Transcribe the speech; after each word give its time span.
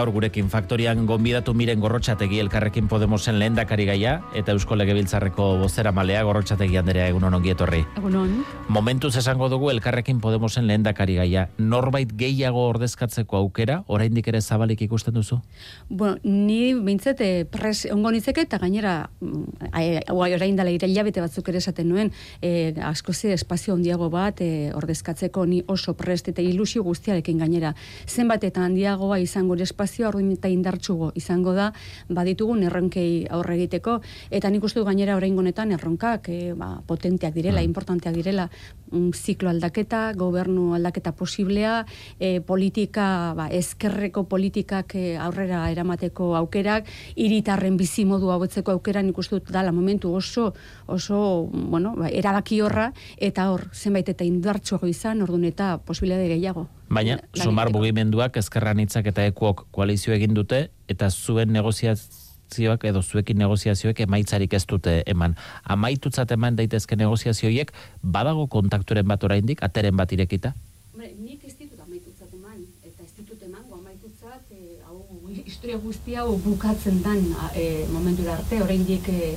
gaur 0.00 0.10
gurekin 0.14 0.48
faktorian 0.48 1.02
gonbidatu 1.04 1.52
miren 1.52 1.80
gorrotxategi 1.82 2.38
elkarrekin 2.40 2.86
Podemosen 2.88 3.36
lehendakari 3.36 3.84
gaia 3.84 4.14
eta 4.38 4.54
Eusko 4.56 4.78
Legebiltzarreko 4.80 5.48
bozera 5.60 5.92
malea 5.92 6.22
gorrotxategi 6.24 6.78
handerea 6.80 7.10
egun 7.12 7.26
honon 7.28 7.42
gietorri. 7.44 7.82
Egunon. 8.00 8.38
Momentuz 8.72 9.12
esango 9.20 9.50
dugu 9.52 9.68
elkarrekin 9.74 10.22
Podemosen 10.24 10.64
lehendakari 10.70 11.18
gaia. 11.18 11.42
Norbait 11.58 12.14
gehiago 12.16 12.62
ordezkatzeko 12.70 13.36
aukera, 13.42 13.82
oraindik 13.92 14.30
ere 14.32 14.40
zabalik 14.40 14.80
ikusten 14.86 15.18
duzu? 15.18 15.42
Bueno, 15.90 16.16
ni 16.24 16.72
bintzete 16.72 17.28
eh, 17.42 17.44
pres 17.44 17.84
ongo 17.92 18.14
nitzeke 18.14 18.46
eta 18.48 18.56
gainera 18.62 18.94
mm, 19.20 20.08
orain 20.16 20.56
dela 20.56 20.72
ire 20.72 20.88
bete 21.10 21.20
batzuk 21.20 21.52
ere 21.52 21.60
esaten 21.60 21.88
nuen 21.88 22.12
e, 22.40 22.72
asko 22.88 23.12
ze 23.12 23.34
espazio 23.34 23.74
handiago 23.74 24.08
bat 24.08 24.40
e, 24.40 24.72
ordezkatzeko 24.74 25.44
ni 25.44 25.62
oso 25.66 25.92
prest 25.94 26.32
eta 26.32 26.40
ilusio 26.40 26.82
guztiarekin 26.82 27.38
gainera. 27.44 27.74
Zenbat 28.08 28.48
eta 28.48 28.64
handiagoa 28.64 29.20
izango 29.20 29.60
espazio 29.60 29.89
orduin 30.06 30.32
eta 30.32 30.48
indartsugo 30.48 31.10
izango 31.18 31.52
da 31.56 31.70
baditugun 32.08 32.62
erronkei 32.62 33.26
aurre 33.30 33.56
egiteko 33.58 33.98
eta 34.30 34.50
nik 34.50 34.64
uste 34.64 34.80
du 34.80 34.86
gainera 34.86 35.16
orain 35.16 35.36
honetan 35.38 35.72
erronkak 35.72 36.28
e, 36.30 36.52
ba, 36.56 36.80
potenteak 36.86 37.34
direla, 37.34 37.60
mm. 37.60 37.70
importanteak 37.70 38.14
direla 38.14 38.48
un 38.92 39.12
ziklo 39.14 39.50
aldaketa, 39.50 40.12
gobernu 40.18 40.74
aldaketa 40.74 41.12
posiblea, 41.16 41.84
e, 42.18 42.40
politika, 42.40 43.34
ba, 43.38 43.48
ezkerreko 43.54 44.24
politikak 44.30 44.96
e, 44.98 45.04
aurrera 45.20 45.62
eramateko 45.70 46.34
aukerak, 46.40 46.90
iritarren 47.16 47.78
bizi 47.80 48.04
modu 48.04 48.32
hauetzeko 48.34 48.74
aukera 48.74 49.04
nik 49.06 49.18
uste 49.18 49.38
dut 49.38 49.52
dala 49.54 49.72
momentu 49.72 50.14
oso, 50.14 50.50
oso, 50.86 51.22
bueno, 51.52 51.94
ba, 51.98 52.10
erabaki 52.10 52.60
horra, 52.66 52.90
eta 53.18 53.50
hor, 53.52 53.68
zenbait 53.74 54.08
eta 54.08 54.26
indartsuago 54.26 54.90
izan, 54.90 55.22
orduan 55.22 55.46
eta 55.52 55.76
posibilidade 55.86 56.28
gehiago. 56.34 56.68
Baina, 56.90 57.20
sumar 57.38 57.70
bugimenduak 57.70 58.34
ezkerran 58.40 58.80
hitzak 58.82 59.06
eta 59.12 59.22
ekuok 59.30 59.68
koalizio 59.70 60.14
egin 60.16 60.34
dute, 60.34 60.64
eta 60.90 61.06
zuen 61.10 61.52
negoziazioak 61.54 62.86
edo 62.90 63.02
zuekin 63.02 63.38
negoziazioek 63.38 64.02
emaitzarik 64.06 64.56
ez 64.58 64.64
dute 64.66 64.96
eman. 65.12 65.36
Amaitutzat 65.62 66.34
eman 66.34 66.58
daitezke 66.58 66.98
negoziazioiek, 66.98 67.70
badago 68.02 68.48
kontakturen 68.50 69.06
bat 69.06 69.22
oraindik, 69.28 69.62
ateren 69.62 69.96
bat 70.02 70.12
irekita? 70.18 70.54
nik 71.00 71.44
ez 71.46 71.54
ditut 71.56 71.78
amaitutzat 71.80 72.34
eman, 72.34 72.58
eta 72.84 73.04
ez 73.04 73.12
ditut 73.16 73.42
eman, 73.46 73.62
amaitutzat, 73.78 74.50
e, 74.50 74.80
hau, 74.84 74.98
historia 75.46 75.78
guztia 75.80 76.24
hau 76.24 76.34
bukatzen 76.44 77.00
dan 77.06 77.22
e, 77.54 77.86
momentura 77.92 78.34
arte, 78.34 78.58
oraindik 78.60 79.08
e, 79.08 79.30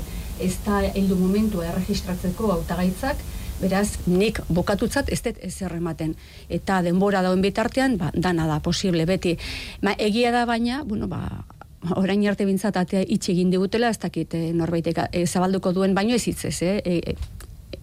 ez 0.44 0.56
da 0.66 0.81
heldu 0.90 1.16
momentua 1.22 1.70
erregistratzeko 1.70 2.52
hautagaitzak, 2.58 3.22
Beraz, 3.62 3.98
nik 4.08 4.42
bokatutzat 4.50 5.12
ez 5.14 5.22
dut 5.23 5.40
ez 5.42 5.56
errematen. 5.62 6.16
Eta 6.50 6.82
denbora 6.86 7.22
dauen 7.22 7.42
bitartean, 7.42 7.98
ba, 7.98 8.12
dana 8.14 8.48
da 8.50 8.59
posible 8.59 9.06
beti. 9.06 9.38
Ma, 9.82 9.94
egia 9.98 10.32
da 10.36 10.46
baina, 10.50 10.84
bueno, 10.84 11.08
ba, 11.08 11.46
orain 11.96 12.24
arte 12.28 12.46
bintzat 12.48 12.78
atea 12.80 13.04
itxe 13.08 13.31
egin 13.34 13.52
digutela, 13.52 13.90
ez 13.90 14.00
dakit 14.00 14.34
e, 14.34 14.52
norbait 14.56 14.88
e, 14.94 15.26
zabalduko 15.26 15.74
duen 15.76 15.96
baino 15.96 16.16
ez 16.16 16.26
hitzez, 16.28 16.62
eh? 16.64 16.78
E, 16.86 17.16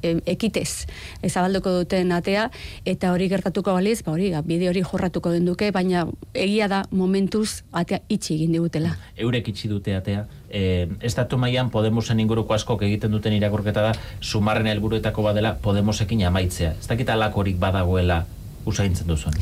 ekitez 0.03 0.87
ezabalduko 1.23 1.73
duten 1.81 2.13
atea 2.13 2.49
eta 2.85 3.13
hori 3.13 3.29
gertatuko 3.29 3.75
baliz, 3.77 4.01
ba 4.07 4.13
hori, 4.13 4.33
bide 4.47 4.69
hori 4.71 4.83
jorratuko 4.83 5.33
den 5.35 5.47
duke, 5.49 5.71
baina 5.73 6.07
egia 6.35 6.69
da 6.69 6.85
momentuz 6.91 7.63
atea 7.73 8.01
itxi 8.09 8.35
egin 8.35 8.53
digutela. 8.57 8.97
Eurek 9.17 9.53
itxi 9.53 9.69
dute 9.69 9.97
atea. 9.97 10.27
E, 10.51 10.89
estatu 11.07 11.39
mailan 11.39 11.71
Podemosen 11.71 12.21
inguruko 12.21 12.55
askok 12.55 12.83
egiten 12.83 13.13
duten 13.15 13.33
irakurketa 13.37 13.85
da 13.91 13.95
sumarren 14.21 14.67
helburuetako 14.67 15.23
badela 15.29 15.55
Podemosekin 15.63 16.27
amaitzea. 16.27 16.75
Ez 16.81 16.89
dakit 16.91 17.09
alakorik 17.15 17.59
badagoela 17.61 18.25
usaintzen 18.69 19.09
duzuen. 19.09 19.35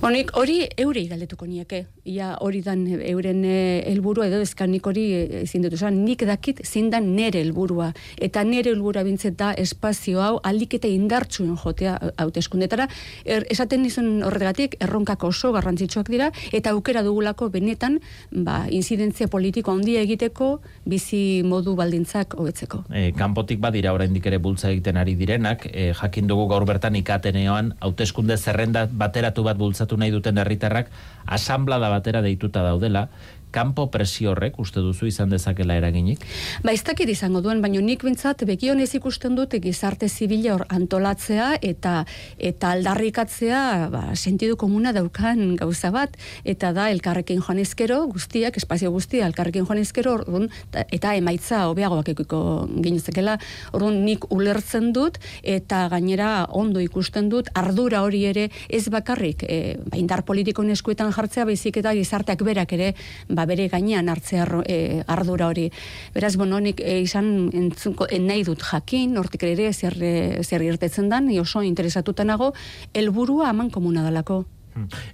Bonik, 0.00 0.32
hori 0.36 0.60
eurei 0.76 1.06
galdetuko 1.08 1.46
nieke. 1.46 1.84
Ia 2.04 2.34
hori 2.44 2.62
dan 2.62 2.84
euren 2.86 3.42
eh, 3.44 3.82
helburu 3.90 4.24
edo 4.26 4.40
ezkanik 4.44 4.86
hori 4.86 5.06
eh, 5.14 5.42
ezin 5.42 5.62
dut. 5.62 5.74
nik 5.90 6.22
dakit 6.26 6.60
zindan 6.64 7.14
nere 7.14 7.40
helburua. 7.40 7.92
Eta 8.18 8.44
nere 8.44 8.70
helburua 8.70 9.02
bintzet 9.02 9.36
da 9.36 9.52
espazio 9.52 10.20
hau 10.20 10.40
aldik 10.42 10.74
eta 10.74 10.88
indartsuen 10.88 11.56
jotea 11.56 11.98
hauteskundetara. 12.16 12.88
Er, 13.24 13.46
esaten 13.50 13.82
nizun 13.82 14.22
horregatik, 14.22 14.76
erronkak 14.80 15.24
oso 15.24 15.52
garrantzitsuak 15.52 16.08
dira, 16.08 16.30
eta 16.52 16.70
aukera 16.70 17.02
dugulako 17.02 17.48
benetan, 17.50 18.00
ba, 18.30 18.66
inzidentzia 18.70 19.28
politiko 19.28 19.72
handia 19.72 20.02
egiteko, 20.04 20.60
bizi 20.84 21.42
modu 21.46 21.76
baldintzak 21.78 22.36
hobetzeko. 22.38 22.84
E, 22.90 23.10
kanpotik 23.16 23.60
badira 23.62 23.92
oraindik 23.96 24.26
ere 24.26 24.38
bultza 24.42 24.70
egiten 24.70 24.96
ari 25.00 25.16
direnak, 25.18 25.66
e, 25.72 25.92
jakin 25.96 26.26
dugu 26.30 26.46
gaur 26.50 26.66
bertan 26.68 26.96
ikateneoan, 26.98 27.74
hauteskunde 27.80 28.36
zerren 28.36 28.65
bateratu 28.72 29.44
bat 29.46 29.58
bultzatu 29.58 29.96
nahi 29.96 30.10
duten 30.14 30.38
herritarrak 30.38 30.90
asamblada 31.26 31.90
batera 31.92 32.22
deituta 32.22 32.62
daudela, 32.62 33.08
kanpo 33.56 33.88
presio 33.90 34.34
horrek 34.34 34.58
uste 34.60 34.82
duzu 34.84 35.08
izan 35.08 35.32
dezakela 35.32 35.78
eraginik? 35.80 36.24
Ba, 36.64 36.74
ez 36.76 36.82
dakit 36.84 37.08
izango 37.08 37.40
duen, 37.44 37.62
baina 37.64 37.80
nik 37.80 38.04
bintzat 38.04 38.44
begionez 38.48 38.90
ikusten 38.98 39.36
dut 39.38 39.56
gizarte 39.64 40.08
zibila 40.08 40.52
hor 40.56 40.66
antolatzea 40.68 41.54
eta 41.64 41.94
eta 42.36 42.74
aldarrikatzea 42.76 43.62
ba, 43.92 44.02
sentidu 44.14 44.58
komuna 44.60 44.92
daukan 44.96 45.56
gauza 45.56 45.90
bat, 45.94 46.16
eta 46.44 46.72
da 46.76 46.90
elkarrekin 46.92 47.40
joan 47.40 47.62
ezkero, 47.62 48.02
guztiak, 48.12 48.58
espazio 48.60 48.90
guztia, 48.92 49.26
elkarrekin 49.30 49.64
joan 49.68 49.80
ezkero, 49.80 50.16
orduan, 50.20 50.50
eta 50.92 51.14
emaitza 51.16 51.64
hobeagoak 51.70 52.12
ekiko 52.12 52.40
ginezakela, 52.84 53.38
orduan 53.72 54.02
nik 54.04 54.28
ulertzen 54.34 54.92
dut, 54.96 55.18
eta 55.42 55.86
gainera 55.92 56.30
ondo 56.52 56.82
ikusten 56.84 57.30
dut, 57.32 57.48
ardura 57.56 58.02
hori 58.04 58.24
ere 58.28 58.48
ez 58.68 58.84
bakarrik, 58.92 59.46
e, 59.48 59.76
ba, 59.86 59.96
indar 59.96 60.26
politiko 60.28 60.64
eskuetan 60.76 61.12
jartzea, 61.14 61.46
baizik 61.48 61.80
eta 61.80 61.94
gizarteak 61.96 62.42
berak 62.44 62.72
ere, 62.76 62.92
ba, 63.28 63.45
bere 63.46 63.68
gainean 63.72 64.08
hartzea 64.08 64.46
e, 64.66 65.02
ardura 65.06 65.48
hori. 65.48 65.70
Beraz, 66.14 66.36
bueno, 66.36 66.60
nik 66.60 66.80
e, 66.80 66.98
izan 67.00 67.50
entzunko, 67.54 68.08
en 68.10 68.26
nahi 68.30 68.44
dut 68.46 68.62
jakin, 68.62 69.16
hortik 69.18 69.46
ere 69.48 69.72
zer, 69.72 69.96
e, 70.02 70.42
zer 70.42 70.62
irtetzen 70.66 71.08
dan, 71.12 71.30
oso 71.40 71.62
interesatuta 71.62 72.24
nago, 72.24 72.52
helburua 72.94 73.50
aman 73.50 73.70
komuna 73.70 74.04
dalako. 74.06 74.44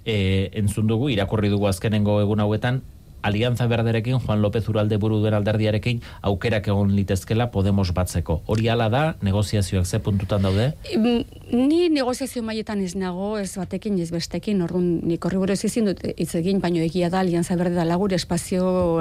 E, 0.03 0.49
entzun 0.59 0.87
dugu, 0.87 1.09
irakurri 1.13 1.49
dugu 1.49 1.69
azkenengo 1.69 2.19
egun 2.21 2.43
hauetan, 2.43 2.81
Alianza 3.23 3.67
Berderekin, 3.67 4.19
Juan 4.19 4.41
López 4.41 4.67
Uralde 4.67 4.97
buru 4.99 5.21
duen 5.23 5.33
alderdiarekin, 5.33 6.01
aukerak 6.21 6.67
egon 6.67 6.91
litezkela 6.93 7.47
Podemos 7.51 7.93
batzeko. 7.95 8.41
Hori 8.51 8.67
ala 8.67 8.89
da, 8.91 9.03
negoziazioak 9.23 9.87
ze 9.87 9.99
puntutan 10.03 10.43
daude? 10.43 10.73
Ni 11.53 11.87
negoziazio 11.89 12.43
maietan 12.43 12.81
ez 12.83 12.97
nago, 12.99 13.37
ez 13.39 13.55
batekin, 13.55 13.95
ez 14.03 14.11
bestekin, 14.11 14.61
orduan 14.65 14.99
nik 15.07 15.23
horri 15.23 15.39
buruz 15.39 15.61
izin 15.63 15.87
dut 15.87 16.03
hitz 16.03 16.33
egin, 16.35 16.59
baino 16.59 16.83
egia 16.83 17.09
da, 17.09 17.21
Alianza 17.23 17.55
Berde 17.55 17.79
da 17.79 17.87
lagur, 17.87 18.11
espazio 18.13 18.99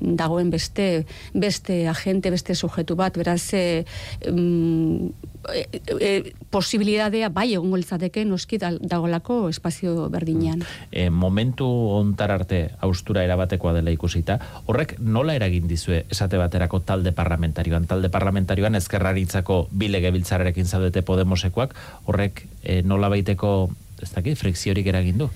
dagoen 0.00 0.50
beste, 0.50 1.06
beste 1.32 1.86
agente, 1.88 2.34
beste 2.34 2.58
sujetu 2.58 2.98
bat, 2.98 3.14
beraz, 3.16 3.54
e, 3.54 3.84
e, 4.26 5.62
e, 6.00 6.10
posibilidadea 6.50 7.30
bai 7.30 7.52
egon 7.54 7.78
litzateke 7.78 8.24
noski 8.26 8.58
dagolako 8.58 9.48
espazio 9.48 10.08
berdinean. 10.10 10.66
E, 10.90 11.06
momentu 11.10 11.70
ontar 11.94 12.34
arte 12.34 12.62
austura 12.82 13.22
erabate 13.24 13.59
beharrekoa 13.60 13.74
dela 13.74 13.90
ikusita, 13.92 14.38
horrek 14.66 14.96
nola 14.98 15.34
eragin 15.34 15.68
dizue 15.68 16.04
esate 16.10 16.38
baterako 16.38 16.80
talde 16.80 17.12
parlamentarioan, 17.12 17.86
talde 17.86 18.08
parlamentarioan 18.08 18.74
ezkerraritzako 18.74 19.68
bile 19.72 20.00
gebiltzarekin 20.00 20.66
zaudete 20.66 21.02
Podemosekoak, 21.02 21.74
horrek 22.06 22.46
e, 22.62 22.82
nola 22.82 23.08
baiteko, 23.08 23.70
ez 24.02 24.10
dakit, 24.14 24.38
frikziorik 24.38 24.86
eragin 24.86 25.18
du? 25.18 25.30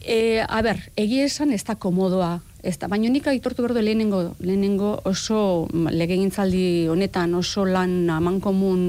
E, 0.00 0.40
a 0.46 0.62
ber, 0.62 0.90
egia 0.96 1.24
esan 1.24 1.52
ez 1.52 1.64
da 1.64 1.74
komodoa 1.76 2.40
Ez 2.62 2.76
da, 2.76 2.88
baina 2.92 3.08
nik 3.08 3.26
aitortu 3.30 3.64
berdu 3.64 3.80
lehenengo, 3.80 4.20
lehenengo 4.44 4.90
oso 5.08 5.66
legegintzaldi 5.72 6.88
honetan 6.92 7.32
oso 7.38 7.64
lan 7.64 8.10
amankomun 8.12 8.82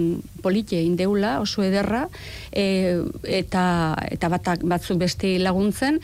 politie 0.44 0.82
indeula, 0.84 1.38
oso 1.40 1.64
ederra, 1.64 2.08
e, 2.52 3.00
eta, 3.24 3.64
eta 4.12 4.32
batak, 4.34 4.66
batzuk 4.68 5.00
beste 5.00 5.38
laguntzen, 5.40 6.02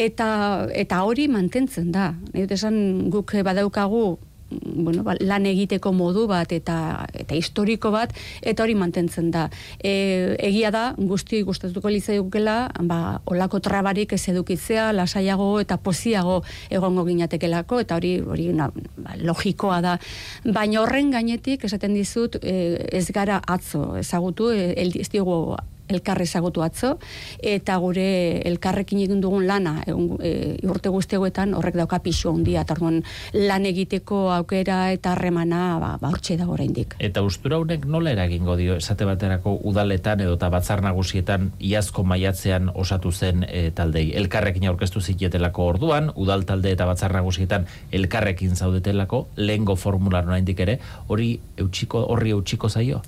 eta, 0.00 0.30
eta 0.72 1.02
hori 1.04 1.28
mantentzen 1.28 1.92
da. 1.92 2.14
Esan 2.32 3.10
guk 3.12 3.36
badaukagu 3.44 4.18
bueno, 4.50 5.02
ba, 5.02 5.14
lan 5.20 5.46
egiteko 5.46 5.92
modu 5.92 6.26
bat 6.30 6.52
eta 6.52 7.06
eta 7.14 7.36
historiko 7.38 7.90
bat 7.94 8.14
eta 8.42 8.64
hori 8.64 8.74
mantentzen 8.74 9.30
da. 9.30 9.48
E, 9.78 10.36
egia 10.38 10.70
da 10.74 10.84
guzti 10.98 11.42
gustatuko 11.46 11.90
litzaigukela, 11.92 12.70
ba 12.80 13.20
olako 13.30 13.60
trabarik 13.60 14.12
ez 14.12 14.22
edukitzea, 14.32 14.90
lasaiago 14.92 15.52
eta 15.60 15.78
poziago 15.78 16.40
egongo 16.70 17.04
ginatekelako 17.08 17.80
eta 17.84 17.96
hori 18.00 18.18
hori 18.20 18.50
ba, 18.52 18.70
logikoa 19.22 19.80
da. 19.84 19.98
Baina 20.44 20.82
horren 20.82 21.10
gainetik 21.10 21.64
esaten 21.64 21.94
dizut 21.94 22.40
e, 22.42 22.86
ez 22.92 23.06
gara 23.10 23.40
atzo 23.46 23.96
ezagutu 24.00 24.50
e, 24.50 24.72
ez 24.76 25.08
elkarre 25.90 26.24
ezagutu 26.28 26.62
atzo, 26.64 26.96
eta 27.42 27.76
gure 27.82 28.06
elkarrekin 28.48 29.02
egin 29.04 29.20
dugun 29.22 29.46
lana, 29.48 29.80
e, 29.86 30.56
urte 30.68 30.92
guztiegoetan 30.92 31.54
horrek 31.58 31.78
dauka 31.80 32.00
pixu 32.04 32.30
handia, 32.30 32.62
eta 32.62 32.76
lan 32.80 33.66
egiteko 33.66 34.30
aukera 34.32 34.80
eta 34.94 35.12
harremana 35.12 35.78
ba, 35.82 35.90
ba 36.00 36.10
hortxe 36.12 36.36
da 36.40 36.48
oraindik. 36.48 36.96
Eta 36.98 37.22
ustura 37.26 37.58
honek 37.60 37.86
nola 37.86 38.14
eragingo 38.14 38.56
dio, 38.56 38.76
esate 38.80 39.06
baterako 39.08 39.56
udaletan 39.70 40.22
edo 40.24 40.36
eta 40.38 40.50
batzar 40.52 40.82
nagusietan 40.84 41.50
iazko 41.60 42.04
maiatzean 42.04 42.70
osatu 42.74 43.12
zen 43.12 43.44
e, 43.48 43.70
taldei. 43.76 44.10
Elkarrekin 44.20 44.66
aurkeztu 44.70 45.00
zikietelako 45.00 45.66
orduan, 45.74 46.10
udal 46.16 46.44
talde 46.48 46.72
eta 46.74 46.86
batzar 46.88 47.14
nagusietan 47.16 47.66
elkarrekin 47.92 48.56
zaudetelako, 48.56 49.26
lehengo 49.36 49.76
formular 49.76 50.26
oraindik 50.28 50.60
ere, 50.64 50.78
hori 51.08 51.32
eutxiko, 51.60 52.04
horri 52.12 52.34
eutxiko 52.36 52.68
zaio? 52.68 53.02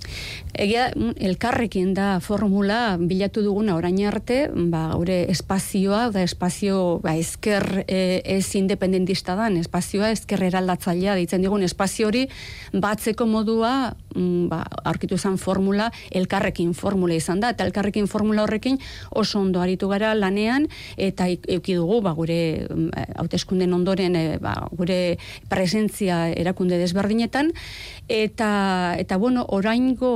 Egia, 0.52 0.90
mm, 0.94 1.16
elkarrekin 1.30 1.94
da 1.96 2.08
formula 2.20 2.71
bilatu 2.98 3.42
duguna 3.44 3.74
orain 3.76 3.98
arte, 4.08 4.46
ba, 4.52 4.94
gure 4.96 5.26
espazioa, 5.30 6.06
da 6.14 6.22
espazio 6.24 7.00
ba, 7.02 7.14
esker 7.18 7.84
e, 7.86 8.22
ez 8.24 8.54
independentista 8.58 9.36
dan, 9.38 9.58
espazioa 9.60 10.10
esker 10.14 10.42
eraldatzailea, 10.48 11.16
ditzen 11.20 11.44
digun 11.44 11.62
espazio 11.66 12.08
hori 12.08 12.24
batzeko 12.72 13.26
modua 13.28 13.92
mm, 14.14 14.48
ba, 14.50 14.62
aurkitu 14.88 15.18
zen 15.18 15.38
formula, 15.38 15.90
elkarrekin 16.10 16.72
formula 16.78 17.18
izan 17.18 17.42
da, 17.42 17.52
eta 17.52 17.66
elkarrekin 17.68 18.08
formula 18.10 18.46
horrekin 18.46 18.78
oso 19.10 19.40
ondo 19.40 19.60
aritu 19.60 19.90
gara 19.92 20.14
lanean, 20.14 20.68
eta 20.96 21.28
euki 21.28 21.76
dugu, 21.78 22.00
ba, 22.06 22.14
gure 22.16 22.40
mm, 22.68 23.06
hauteskunden 23.22 23.76
ondoren, 23.76 24.16
e, 24.16 24.38
ba, 24.42 24.56
gure 24.72 25.18
presentzia 25.52 26.24
erakunde 26.32 26.80
desberdinetan, 26.80 27.52
eta, 28.08 28.52
eta 28.98 29.20
bueno, 29.20 29.44
oraingo 29.48 30.12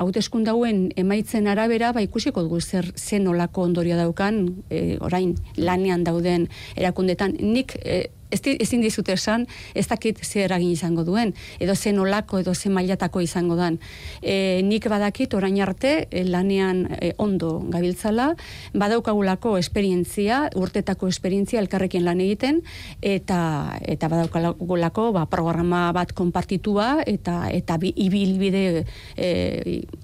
hauteskundauen 0.00 0.90
emaitzen 1.00 1.48
arabera, 1.50 1.79
ba, 1.92 2.02
ikusiko 2.04 2.42
dugu 2.44 2.60
zer 2.60 2.92
zen 2.96 3.28
olako 3.28 3.64
ondorio 3.64 3.96
daukan, 3.96 4.40
e, 4.70 4.98
orain 5.00 5.34
lanean 5.56 6.04
dauden 6.04 6.48
erakundetan, 6.76 7.36
nik 7.40 7.76
e, 7.80 8.02
ez 8.30 8.40
ezin 8.44 8.80
dizut 8.82 9.08
esan, 9.08 9.46
ez 9.74 9.86
dakit 9.90 10.18
ze 10.24 10.44
eragin 10.44 10.70
izango 10.70 11.04
duen, 11.04 11.34
edo 11.60 11.74
zen 11.74 11.98
olako, 11.98 12.40
edo 12.40 12.54
zen 12.54 12.72
mailatako 12.72 13.20
izango 13.20 13.56
dan. 13.58 13.78
E, 14.22 14.62
nik 14.64 14.86
badakit, 14.88 15.34
orain 15.34 15.58
arte, 15.62 16.06
e, 16.10 16.24
lanean 16.24 16.86
e, 17.00 17.12
ondo 17.18 17.58
gabiltzala, 17.70 18.30
badaukagulako 18.74 19.56
esperientzia, 19.58 20.42
urtetako 20.56 21.08
esperientzia 21.10 21.60
elkarrekin 21.60 22.04
lan 22.06 22.20
egiten, 22.20 22.62
eta 23.02 23.40
eta 23.80 24.08
badaukagulako 24.12 25.10
ba, 25.16 25.26
programa 25.30 25.90
bat 25.96 26.14
konpartitua, 26.16 27.02
eta 27.06 27.50
eta 27.50 27.78
bi, 27.82 27.92
ibilbide 28.06 28.84
e, 29.16 29.30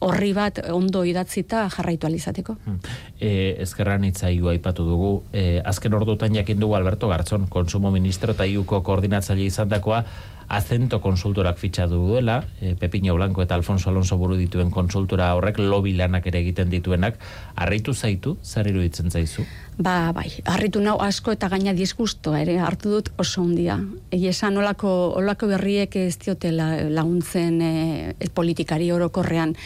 horri 0.04 0.32
bat 0.36 0.60
ondo 0.74 1.04
idatzita 1.06 1.66
jarraitu 1.72 2.10
alizateko. 2.10 2.56
Hmm. 2.66 2.80
E, 3.20 3.56
ezkerran 3.64 4.04
itzaiu 4.08 4.50
aipatu 4.52 4.86
dugu, 4.86 5.12
e, 5.32 5.60
azken 5.64 5.94
ordutan 5.94 6.34
jakin 6.34 6.60
dugu 6.60 6.76
Alberto 6.76 7.08
Garzón, 7.08 7.46
konsumo 7.48 7.90
ministro 7.94 8.15
ministro 8.16 8.32
eta 8.32 8.46
iuko 8.48 8.80
koordinatzaile 8.80 9.44
izan 9.44 9.68
dakoa, 9.68 10.04
azento 10.48 11.00
konsultorak 11.02 11.58
fitxatu 11.58 11.98
duela, 12.06 12.44
e, 12.62 12.76
Pepino 12.78 13.14
Blanco 13.14 13.42
eta 13.42 13.54
Alfonso 13.54 13.90
Alonso 13.90 14.16
buru 14.16 14.36
dituen 14.38 14.70
konsultora 14.70 15.34
horrek, 15.34 15.58
lobi 15.58 15.92
lanak 15.92 16.26
ere 16.30 16.38
egiten 16.40 16.70
dituenak, 16.70 17.18
harritu 17.56 17.92
zaitu, 17.92 18.36
zer 18.42 18.70
iruditzen 18.70 19.10
zaizu? 19.10 19.44
Ba, 19.76 20.12
bai, 20.14 20.30
harritu 20.46 20.80
nau 20.80 20.96
asko 21.02 21.34
eta 21.34 21.50
gaina 21.52 21.74
disgusto, 21.74 22.32
ere, 22.38 22.56
hartu 22.62 22.94
dut 22.94 23.10
oso 23.18 23.42
ondia. 23.42 23.76
Egi 24.10 24.30
esan, 24.30 24.56
olako, 24.56 24.92
olako 25.18 25.50
berriek 25.50 25.96
ez 26.00 26.16
diote 26.22 26.52
laguntzen 26.54 27.60
e, 27.60 28.30
politikari 28.32 28.92
orokorrean. 28.94 29.56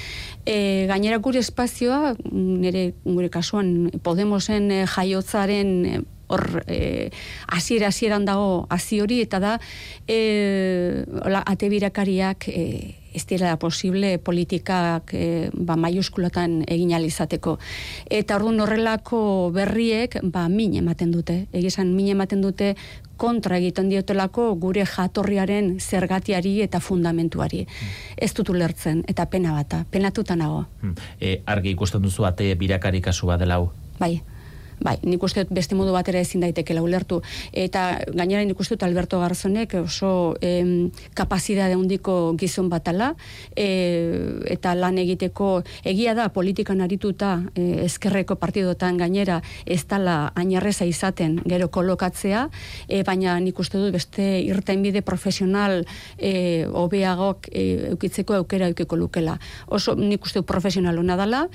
E, 0.42 0.88
gainera 0.90 1.20
gure 1.22 1.44
espazioa, 1.44 2.16
nire 2.32 2.94
gure 3.04 3.28
kasuan, 3.30 3.92
Podemosen 4.02 4.72
e, 4.72 4.80
jaiotzaren 4.88 6.08
hor 6.30 6.64
e, 6.66 7.10
asiera 7.46 7.90
asieran 7.90 8.24
dago 8.24 8.66
hasi 8.70 9.00
hori 9.00 9.20
eta 9.20 9.40
da 9.42 9.58
e, 10.06 11.04
ola, 11.26 11.42
ate 11.46 11.68
birakariak 11.68 12.48
e, 12.48 12.64
ez 13.14 13.24
dira 13.26 13.56
posible 13.58 14.18
politikak 14.22 15.14
e, 15.14 15.50
ba, 15.54 15.76
maiuskulatan 15.76 16.60
egin 16.70 16.94
alizateko. 16.94 17.56
Eta 18.06 18.38
orduan 18.38 18.62
horrelako 18.62 19.50
berriek 19.54 20.20
ba, 20.30 20.46
min 20.48 20.76
ematen 20.78 21.10
dute. 21.10 21.44
Egizan 21.52 21.94
min 21.96 22.12
ematen 22.14 22.42
dute 22.44 22.74
kontra 23.20 23.58
egiten 23.58 23.90
diotelako 23.90 24.54
gure 24.62 24.86
jatorriaren 24.86 25.74
zergatiari 25.80 26.60
eta 26.64 26.80
fundamentuari. 26.80 27.66
Hmm. 27.66 27.94
Ez 28.16 28.32
dut 28.36 28.54
ulertzen, 28.54 29.04
eta 29.10 29.26
pena 29.26 29.52
bata, 29.58 29.84
penatuta 29.90 30.38
nago. 30.38 30.64
Hmm. 30.80 30.94
E, 31.20 31.40
argi 31.46 31.74
ikusten 31.74 32.02
duzu 32.06 32.24
ate 32.28 32.54
birakari 32.54 33.02
kasu 33.04 33.28
badelau? 33.32 33.66
Bai 33.98 34.20
bai, 34.80 34.96
nik 35.04 35.22
uste 35.22 35.44
beste 35.50 35.76
modu 35.76 35.92
batera 35.92 36.20
ezin 36.20 36.40
daiteke 36.44 36.74
ulertu. 36.80 37.20
Eta 37.52 38.00
gainera 38.14 38.44
nik 38.44 38.60
uste 38.60 38.78
Alberto 38.84 39.20
Garzonek 39.20 39.74
oso 39.82 40.36
em, 40.40 40.90
kapazidade 41.14 41.74
handiko 41.74 42.34
gizon 42.38 42.68
batala, 42.70 43.14
e, 43.56 44.40
eta 44.48 44.74
lan 44.74 44.98
egiteko 44.98 45.62
egia 45.84 46.14
da 46.14 46.28
politikan 46.32 46.80
arituta 46.80 47.42
e, 47.54 47.84
ezkerreko 47.84 48.36
partidotan 48.36 48.96
gainera 48.96 49.40
ez 49.66 49.84
dala 49.86 50.32
ainarreza 50.34 50.84
izaten 50.84 51.40
gero 51.44 51.68
kolokatzea, 51.68 52.48
e, 52.88 53.02
baina 53.04 53.38
nik 53.40 53.58
uste 53.58 53.78
dut 53.78 53.92
beste 53.92 54.40
irtenbide 54.40 55.02
profesional 55.02 55.84
e, 56.16 56.66
obeagok 56.66 57.50
e, 57.52 57.92
eukitzeko 57.92 58.40
aukera 58.40 58.70
eukiko 58.70 58.96
lukela. 58.96 59.38
Oso 59.68 59.94
nik 59.94 60.24
uste 60.24 60.42
profesional 60.42 60.98
hona 60.98 61.16
dala, 61.20 61.46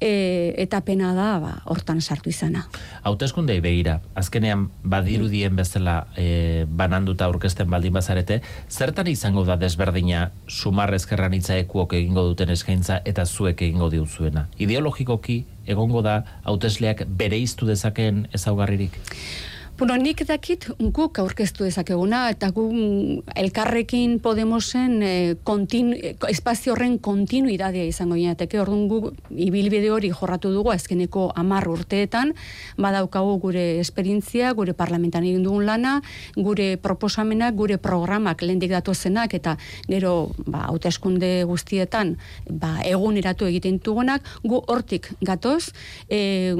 e, 0.00 0.54
eta 0.58 0.80
pena 0.84 1.12
da 1.16 1.38
ba, 1.40 1.52
hortan 1.64 2.00
sartu 2.00 2.30
izana. 2.30 2.66
Hauteskundei 3.06 3.58
begira, 3.64 4.00
azkenean 4.14 4.68
badirudien 4.84 5.56
bezala 5.56 6.06
e, 6.16 6.66
bananduta 6.68 7.26
aurkezten 7.26 7.70
baldin 7.70 7.96
bazarete, 7.96 8.40
zertan 8.70 9.08
izango 9.12 9.44
da 9.48 9.56
desberdina 9.60 10.30
sumarrezkerran 10.48 11.34
itzaekuok 11.40 11.96
egingo 12.00 12.26
duten 12.30 12.52
eskaintza 12.54 13.00
eta 13.04 13.26
zuek 13.26 13.62
egingo 13.62 13.90
diuzuena? 13.90 14.46
Ideologikoki 14.58 15.42
egongo 15.66 16.02
da 16.02 16.22
hautesleak 16.44 17.04
bere 17.08 17.38
iztu 17.42 17.66
dezakeen 17.66 18.26
ezaugarririk? 18.36 19.00
Bueno, 19.76 19.92
nik 20.00 20.22
dakit 20.24 20.70
guk 20.96 21.18
aurkeztu 21.20 21.66
dezakeguna, 21.66 22.30
eta 22.32 22.48
gu 22.56 22.62
elkarrekin 23.36 24.14
Podemosen 24.24 24.94
e, 25.04 25.08
kontinu, 25.44 25.98
espazio 26.32 26.72
horren 26.72 26.94
kontinuidadea 27.04 27.84
izango 27.84 28.16
ginateke, 28.16 28.56
orduan 28.62 28.86
gu 28.88 29.10
ibilbide 29.28 29.90
hori 29.92 30.08
jorratu 30.08 30.48
dugu 30.54 30.72
azkeneko 30.72 31.26
amar 31.36 31.68
urteetan, 31.68 32.32
badaukagu 32.80 33.34
gure 33.42 33.66
esperintzia, 33.82 34.54
gure 34.56 34.72
parlamentan 34.72 35.28
egin 35.28 35.44
dugun 35.44 35.68
lana, 35.68 35.98
gure 36.38 36.70
proposamenak, 36.80 37.52
gure 37.60 37.76
programak 37.76 38.46
lehendik 38.48 38.72
datozenak, 38.72 39.36
eta 39.36 39.58
gero 39.90 40.30
ba, 40.46 40.70
hauteskunde 40.70 41.44
guztietan 41.52 42.16
ba, 42.48 42.78
egun 42.80 43.20
eratu 43.20 43.44
egiten 43.52 43.76
dugunak, 43.84 44.24
gu 44.40 44.64
hortik 44.72 45.12
gatoz, 45.20 45.74
e, 46.08 46.56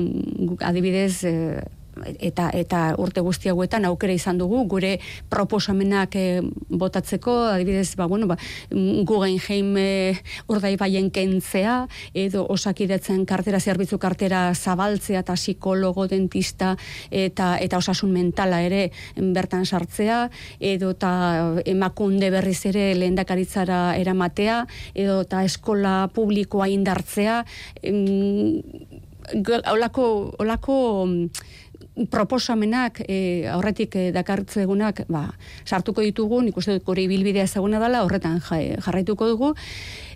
adibidez, 0.60 1.24
e, 1.24 1.64
eta 2.04 2.50
eta 2.52 2.80
urte 3.00 3.22
guzti 3.24 3.48
hauetan 3.48 3.86
aukera 3.88 4.12
izan 4.12 4.38
dugu 4.38 4.64
gure 4.68 4.96
proposamenak 5.32 6.16
e, 6.16 6.42
botatzeko 6.68 7.34
adibidez 7.54 7.96
ba 7.96 8.06
bueno 8.06 8.26
ba 8.26 8.36
Guggenheim 8.70 9.76
e, 9.76 10.16
urdaibaien 10.48 11.10
kentzea 11.10 11.86
edo 12.14 12.46
osakidetzen 12.48 13.24
kartera 13.26 13.60
zerbitzu 13.60 13.98
kartera 13.98 14.52
zabaltzea 14.54 15.20
eta 15.24 15.36
psikologo 15.36 16.06
dentista 16.06 16.76
eta 17.10 17.56
eta 17.58 17.78
osasun 17.78 18.12
mentala 18.12 18.60
ere 18.62 18.90
bertan 19.16 19.64
sartzea 19.64 20.28
edo 20.60 20.94
ta 20.94 21.56
emakunde 21.64 22.30
berriz 22.30 22.66
ere 22.66 22.94
lehendakaritzara 22.94 23.96
eramatea 23.96 24.66
edo 24.94 25.24
ta 25.24 25.44
eskola 25.44 26.08
publikoa 26.12 26.68
indartzea 26.68 27.44
olako 29.72 30.32
olako 30.38 30.76
proposamenak 32.10 33.00
e, 33.08 33.48
aurretik 33.48 33.96
e, 33.96 34.10
dakartzegunak 34.12 35.06
ba, 35.08 35.30
sartuko 35.64 36.04
ditugu, 36.04 36.42
nik 36.44 36.56
uste 36.56 36.76
dut 36.76 36.84
gure 36.84 37.06
ibilbidea 37.06 37.46
ezaguna 37.48 37.80
dela, 37.80 38.04
horretan 38.04 38.40
jarraituko 38.44 39.28
dugu, 39.32 39.54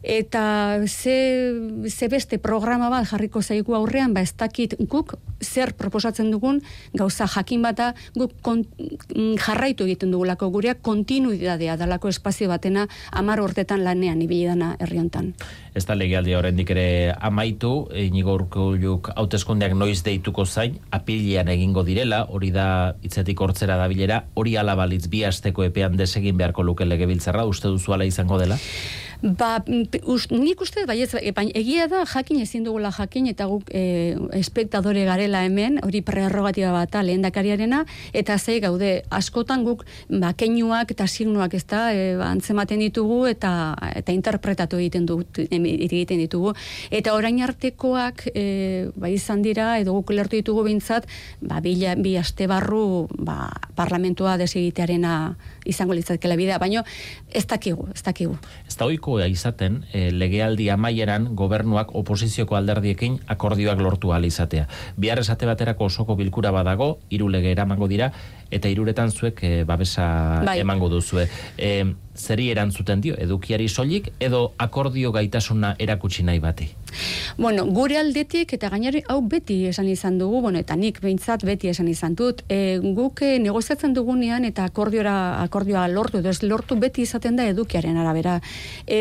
eta 0.03 0.81
ze, 0.87 1.53
ze 1.89 2.09
beste 2.09 2.39
programa 2.39 2.89
bat 2.91 3.09
jarriko 3.09 3.43
zaigu 3.43 3.75
aurrean, 3.77 4.15
ba 4.15 4.21
ez 4.25 4.33
dakit 4.37 4.77
guk 4.89 5.17
zer 5.41 5.75
proposatzen 5.77 6.31
dugun 6.31 6.61
gauza 6.97 7.27
jakin 7.29 7.63
bata 7.63 7.95
guk 8.17 8.33
mm, 8.45 9.37
jarraitu 9.41 9.85
egiten 9.85 10.11
dugulako 10.13 10.51
gureak 10.51 10.81
kontinuidadea 10.83 11.77
dalako 11.77 12.09
espazio 12.09 12.49
batena 12.49 12.87
amar 13.13 13.41
urtetan 13.41 13.85
lanean 13.85 14.23
ibili 14.23 14.47
dana 14.49 14.77
herriontan. 14.81 15.35
Ez 15.75 15.85
da 15.87 15.95
legialdia 15.95 16.39
horrendik 16.39 16.71
ere 16.73 17.15
amaitu, 17.21 17.89
inigo 17.95 18.35
urkuluk 18.35 19.13
hauteskundeak 19.15 19.77
noiz 19.77 20.01
deituko 20.03 20.45
zain, 20.47 20.81
apilian 20.91 21.49
egingo 21.71 21.85
direla, 21.87 22.25
hori 22.29 22.51
da 22.51 22.97
itzetik 23.07 23.41
hortzera 23.41 23.77
da 23.79 23.87
bilera, 23.89 24.25
hori 24.35 24.57
alabalitz 24.59 25.07
bi 25.09 25.23
asteko 25.25 25.65
epean 25.65 25.97
desegin 25.97 26.37
beharko 26.37 26.65
luke 26.67 26.85
legebiltzarra, 26.85 27.47
uste 27.47 27.69
duzu 27.69 27.95
ala 27.95 28.05
izango 28.05 28.39
dela? 28.39 28.59
Ba, 29.21 29.59
nik 29.69 30.61
uste, 30.65 30.87
bai 30.89 31.03
ez, 31.05 31.11
egia 31.21 31.87
da 31.93 32.07
jakin 32.09 32.41
ezin 32.41 32.65
dugula 32.65 32.89
jakin 32.95 33.27
eta 33.29 33.45
guk 33.51 33.69
e, 33.69 34.17
espektadore 34.39 35.03
garela 35.05 35.43
hemen, 35.45 35.77
hori 35.85 36.01
prerrogatiba 36.01 36.73
bat 36.73 36.97
lehen 37.05 37.21
dakariarena, 37.21 37.83
eta 38.17 38.39
zei 38.39 38.61
gaude, 38.65 39.03
askotan 39.13 39.65
guk 39.67 39.85
ba, 40.09 40.33
keinuak 40.33 40.95
eta 40.97 41.05
signuak 41.07 41.55
ez 41.55 41.67
da, 41.69 41.83
e, 41.93 42.17
ba, 42.17 42.31
antzematen 42.33 42.81
ditugu 42.81 43.27
eta 43.29 43.53
eta 43.93 44.17
interpretatu 44.17 44.81
egiten, 44.81 45.05
du, 45.05 45.21
egiten 45.37 46.25
ditugu. 46.25 46.55
Eta 46.89 47.13
orain 47.13 47.43
artekoak 47.45 48.31
e, 48.33 48.89
ba, 48.97 49.13
izan 49.13 49.45
dira, 49.45 49.75
edo 49.85 49.99
guk 49.99 50.15
lertu 50.17 50.41
ditugu 50.41 50.65
bintzat, 50.65 51.05
ba, 51.45 51.61
bi, 51.61 51.77
bi 52.01 52.17
aste 52.17 52.49
barru 52.49 53.05
ba, 53.19 53.51
parlamentua 53.77 54.39
desegitearena 54.41 55.37
izango 55.71 55.97
litzakela 55.97 56.37
bidea, 56.37 56.59
baino 56.63 56.85
ez 57.31 57.47
dakigu, 57.47 57.89
ez 57.95 58.03
dakigu. 58.07 58.37
Ez 58.69 58.77
da 58.77 58.89
oikoa 58.91 59.27
izaten, 59.31 59.81
e, 59.93 60.11
legealdi 60.11 60.69
amaieran 60.71 61.31
gobernuak 61.39 61.95
oposizioko 61.97 62.59
alderdiekin 62.59 63.21
akordioak 63.31 63.81
lortu 63.81 64.13
izatea. 64.27 64.67
Bihar 64.97 65.19
esate 65.19 65.47
baterako 65.47 65.85
osoko 65.85 66.17
bilkura 66.17 66.51
badago, 66.51 66.99
hiru 67.11 67.29
lege 67.29 67.53
eramango 67.53 67.89
dira, 67.89 68.13
eta 68.51 68.69
hiruretan 68.69 69.11
zuek 69.11 69.43
e, 69.43 69.65
babesa 69.65 70.43
bai. 70.45 70.59
emango 70.61 70.89
duzue. 70.89 71.29
E, 71.57 71.85
zeri 72.21 72.51
erantzuten 72.53 73.01
dio, 73.01 73.17
edukiari 73.19 73.69
soilik 73.69 74.13
edo 74.21 74.53
akordio 74.59 75.13
gaitasuna 75.17 75.75
erakutsi 75.79 76.23
nahi 76.27 76.41
bati? 76.41 76.69
Bueno, 77.39 77.65
gure 77.71 77.99
aldetik 78.01 78.53
eta 78.57 78.69
gainari 78.73 79.03
hau 79.09 79.21
beti 79.23 79.61
esan 79.71 79.89
izan 79.89 80.19
dugu, 80.19 80.41
bueno, 80.47 80.59
eta 80.61 80.77
nik 80.77 81.01
behintzat 81.03 81.45
beti 81.47 81.71
esan 81.71 81.89
izan 81.89 82.17
dut, 82.19 82.43
e, 82.51 82.79
guk 82.83 83.23
e, 83.23 83.39
negoziatzen 83.43 83.95
dugunean 83.95 84.45
eta 84.49 84.67
akordiora, 84.69 85.15
akordioa 85.45 85.87
lortu, 85.89 86.21
edo 86.21 86.33
lortu 86.51 86.77
beti 86.81 87.05
izaten 87.07 87.39
da 87.39 87.47
edukiaren 87.49 87.97
arabera. 88.01 88.39
E, 88.87 89.01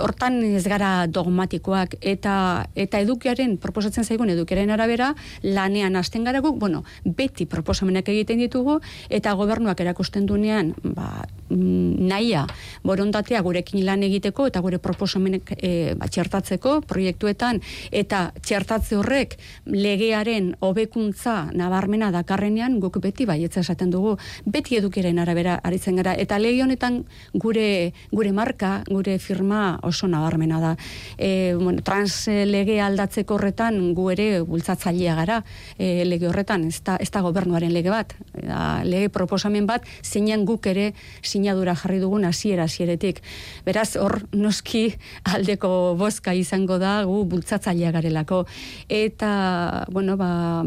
hortan 0.00 0.40
ez 0.44 0.64
gara 0.70 1.06
dogmatikoak 1.10 1.98
eta 2.00 2.36
eta 2.74 3.02
edukiaren, 3.02 3.56
proposatzen 3.60 4.06
zaigun 4.06 4.30
edukiaren 4.32 4.70
arabera, 4.70 5.12
lanean 5.42 5.96
hasten 5.96 6.24
gara 6.24 6.40
guk, 6.44 6.58
bueno, 6.60 6.84
beti 7.04 7.46
proposamenak 7.50 8.08
egiten 8.12 8.40
ditugu 8.40 8.78
eta 9.10 9.34
gobernuak 9.38 9.80
erakusten 9.80 10.26
dunean, 10.30 10.74
ba, 10.82 11.26
mm, 11.48 12.06
naia, 12.30 12.46
borondatea 12.84 13.40
gurekin 13.42 13.84
lan 13.84 14.02
egiteko 14.06 14.46
eta 14.50 14.60
gure 14.62 14.78
proposamenek 14.78 15.52
e, 15.56 15.94
txertatzeko 16.10 16.80
proiektuetan. 16.88 17.60
Eta 17.90 18.30
txertatze 18.40 18.96
horrek 18.96 19.36
legearen 19.66 20.54
hobekuntza 20.60 21.50
nabarmena 21.56 22.10
dakarrenean 22.14 22.78
guk 22.80 23.00
beti 23.02 23.26
baietza 23.26 23.60
esaten 23.60 23.90
dugu 23.90 24.16
beti 24.46 24.78
edukiren 24.78 25.18
arabera 25.18 25.58
aritzen 25.62 25.96
gara. 25.96 26.14
Eta 26.14 26.38
lege 26.38 26.62
honetan 26.62 27.02
gure 27.34 27.92
gure 28.12 28.32
marka, 28.32 28.82
gure 28.88 29.18
firma 29.18 29.78
oso 29.82 30.08
nabarmena 30.08 30.60
da. 30.60 30.74
E, 31.18 31.54
bueno, 31.58 31.82
trans 31.82 32.28
lege 32.28 32.80
aldatzeko 32.80 33.36
horretan 33.36 33.92
gu 33.94 34.10
ere 34.14 34.28
bultzatzailea 34.46 35.16
gara. 35.18 35.42
E, 35.78 36.04
lege 36.04 36.28
horretan, 36.28 36.68
ez 36.68 36.80
da, 36.86 36.96
ez 37.00 37.10
da 37.10 37.22
gobernuaren 37.24 37.72
lege 37.72 37.90
bat, 37.90 38.14
da, 38.34 38.80
lege 38.84 39.10
proposamen 39.12 39.66
bat 39.66 39.86
zeinan 40.02 40.44
guk 40.48 40.66
ere 40.70 40.90
sinadura 41.22 41.74
jarri 41.78 42.00
dugun 42.20 42.28
hasiera 42.28 42.64
hasieretik. 42.64 43.22
Beraz, 43.64 43.96
hor 43.96 44.20
noski 44.32 44.94
aldeko 45.24 45.96
bozka 45.96 46.34
izango 46.34 46.78
da 46.78 47.04
gu 47.04 47.24
bultzatzailea 47.24 47.92
garelako. 47.92 48.46
Eta, 48.88 49.86
bueno, 49.90 50.16
ba, 50.16 50.64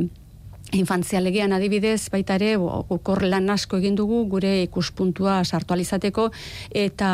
infantzia 0.73 1.21
legean 1.21 1.53
adibidez, 1.53 2.09
baita 2.13 2.37
ere, 2.39 2.55
gukor 2.57 3.23
lan 3.27 3.49
asko 3.53 3.77
egin 3.81 3.95
dugu, 3.97 4.23
gure 4.31 4.51
ikuspuntua 4.63 5.41
sartualizateko, 5.45 6.29
eta, 6.83 7.11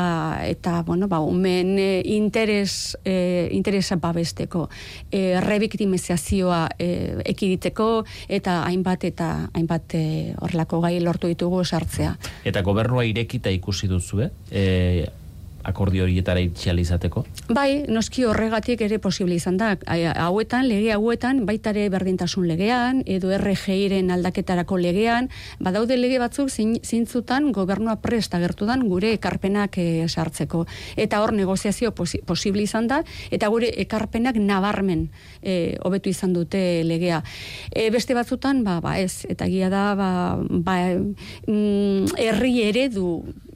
eta 0.47 0.81
bueno, 0.87 1.09
ba, 1.11 1.19
umen 1.19 1.75
e, 1.79 1.89
interes, 2.15 2.97
e, 3.03 3.49
interesa 3.55 3.99
babesteko, 3.99 4.67
e, 5.11 5.39
rebiktimizazioa 5.43 6.65
e, 6.79 6.89
ekiditeko, 7.33 7.89
eta 8.39 8.61
hainbat, 8.65 9.07
eta 9.11 9.29
hainbat 9.53 9.95
e, 9.99 10.03
horrelako 10.39 10.81
gai 10.85 10.97
lortu 11.03 11.31
ditugu 11.31 11.63
sartzea. 11.63 12.15
Eta 12.47 12.63
gobernua 12.65 13.05
irekita 13.07 13.51
ikusi 13.53 13.89
duzu, 13.91 14.23
eh? 14.27 15.09
Akordio 15.63 16.05
horietara 16.05 16.41
itxializateko? 16.43 17.23
Bai, 17.53 17.83
noski 17.91 18.23
horregatik 18.27 18.81
ere 18.85 18.99
posible 18.99 19.35
izan 19.35 19.57
da. 19.59 19.73
Hauetan, 19.89 20.67
lege 20.69 20.93
hauetan, 20.93 21.43
baitare 21.47 21.87
berdintasun 21.91 22.47
legean, 22.49 23.01
edo 23.09 23.31
RGIren 23.35 24.11
aldaketarako 24.15 24.79
legean, 24.79 25.29
badaude 25.59 25.97
lege 25.97 26.19
batzuk 26.21 26.49
zintzutan 26.49 27.51
gobernua 27.55 27.97
prest 28.03 28.35
agertu 28.37 28.67
dan 28.69 28.85
gure 28.89 29.13
ekarpenak 29.17 29.77
e, 29.81 30.07
sartzeko. 30.07 30.65
Eta 30.99 31.21
hor 31.23 31.33
negoziazio 31.35 31.91
posi, 31.95 32.21
posible 32.25 32.63
izan 32.63 32.87
da, 32.87 33.01
eta 33.31 33.49
gure 33.51 33.71
ekarpenak 33.83 34.39
nabarmen 34.39 35.07
e, 35.41 35.75
hobetu 35.85 36.13
izan 36.13 36.33
dute 36.33 36.83
legea. 36.87 37.21
E, 37.71 37.89
beste 37.93 38.15
batzutan, 38.17 38.63
ba, 38.63 38.79
ba 38.83 38.97
ez, 38.99 39.25
eta 39.29 39.49
gia 39.49 39.69
da, 39.73 39.93
ba, 39.99 40.09
ba, 40.39 40.79
mm, 41.47 42.15
herri 42.19 42.55
eredu 42.69 43.09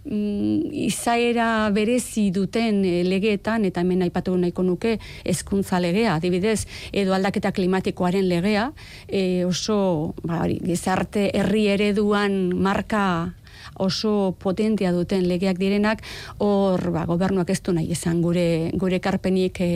izaera 0.05 1.69
berezi 1.71 2.29
duten 2.35 2.83
e, 2.85 3.03
legeetan, 3.07 3.65
eta 3.65 3.81
hemen 3.81 4.03
aipatu 4.03 4.35
nahiko 4.37 4.63
nuke, 4.63 4.97
hezkuntza 5.23 5.79
legea, 5.79 6.17
adibidez, 6.17 6.65
edo 6.91 7.15
aldaketa 7.15 7.53
klimatikoaren 7.55 8.27
legea, 8.27 8.71
e, 9.07 9.45
oso, 9.45 10.13
ba, 10.23 10.43
gizarte 10.47 11.29
herri 11.33 11.67
ereduan 11.71 12.51
marka 12.53 13.33
oso 13.79 14.35
potentia 14.39 14.91
duten 14.91 15.27
legeak 15.27 15.57
direnak, 15.57 16.03
hor 16.43 16.83
ba, 16.91 17.05
gobernuak 17.07 17.49
ez 17.49 17.61
du 17.63 17.73
nahi 17.73 17.91
esan 17.95 18.21
gure, 18.21 18.71
gure 18.75 18.99
karpenik 18.99 19.61
e, 19.63 19.71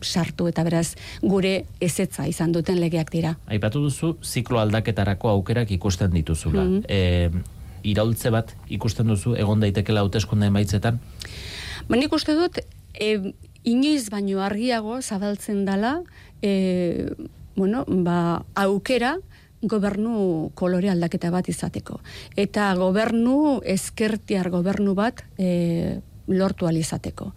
sartu 0.00 0.46
eta 0.48 0.64
beraz 0.64 0.94
gure 1.20 1.66
ezetza 1.84 2.24
izan 2.24 2.54
duten 2.56 2.80
legeak 2.80 3.12
dira. 3.12 3.34
Aipatu 3.52 3.82
duzu 3.84 4.14
ziklo 4.24 4.56
aldaketarako 4.62 5.28
aukerak 5.28 5.70
ikusten 5.76 6.14
dituzula. 6.16 6.64
Mm 6.64 6.80
-hmm 6.80 7.59
iraultze 7.82 8.30
bat 8.34 8.54
ikusten 8.68 9.10
duzu 9.10 9.34
egon 9.38 9.60
daitekela 9.60 10.04
hauteskunde 10.04 10.50
emaitzetan? 10.50 11.00
Ba, 11.88 11.96
nik 11.96 12.12
uste 12.12 12.36
dut 12.38 12.60
e, 12.94 13.32
inoiz 13.64 14.08
baino 14.12 14.42
argiago 14.44 15.00
zabaltzen 15.02 15.64
dala 15.64 16.00
e, 16.42 17.10
bueno, 17.56 17.84
ba, 17.88 18.44
aukera 18.54 19.16
gobernu 19.62 20.50
kolore 20.56 20.88
aldaketa 20.88 21.30
bat 21.30 21.48
izateko. 21.52 22.00
Eta 22.36 22.70
gobernu 22.78 23.60
eskertiar 23.68 24.48
gobernu 24.50 24.94
bat 24.96 25.24
e, 25.36 26.00
lortu 26.30 26.66
alizateko. 26.66 27.32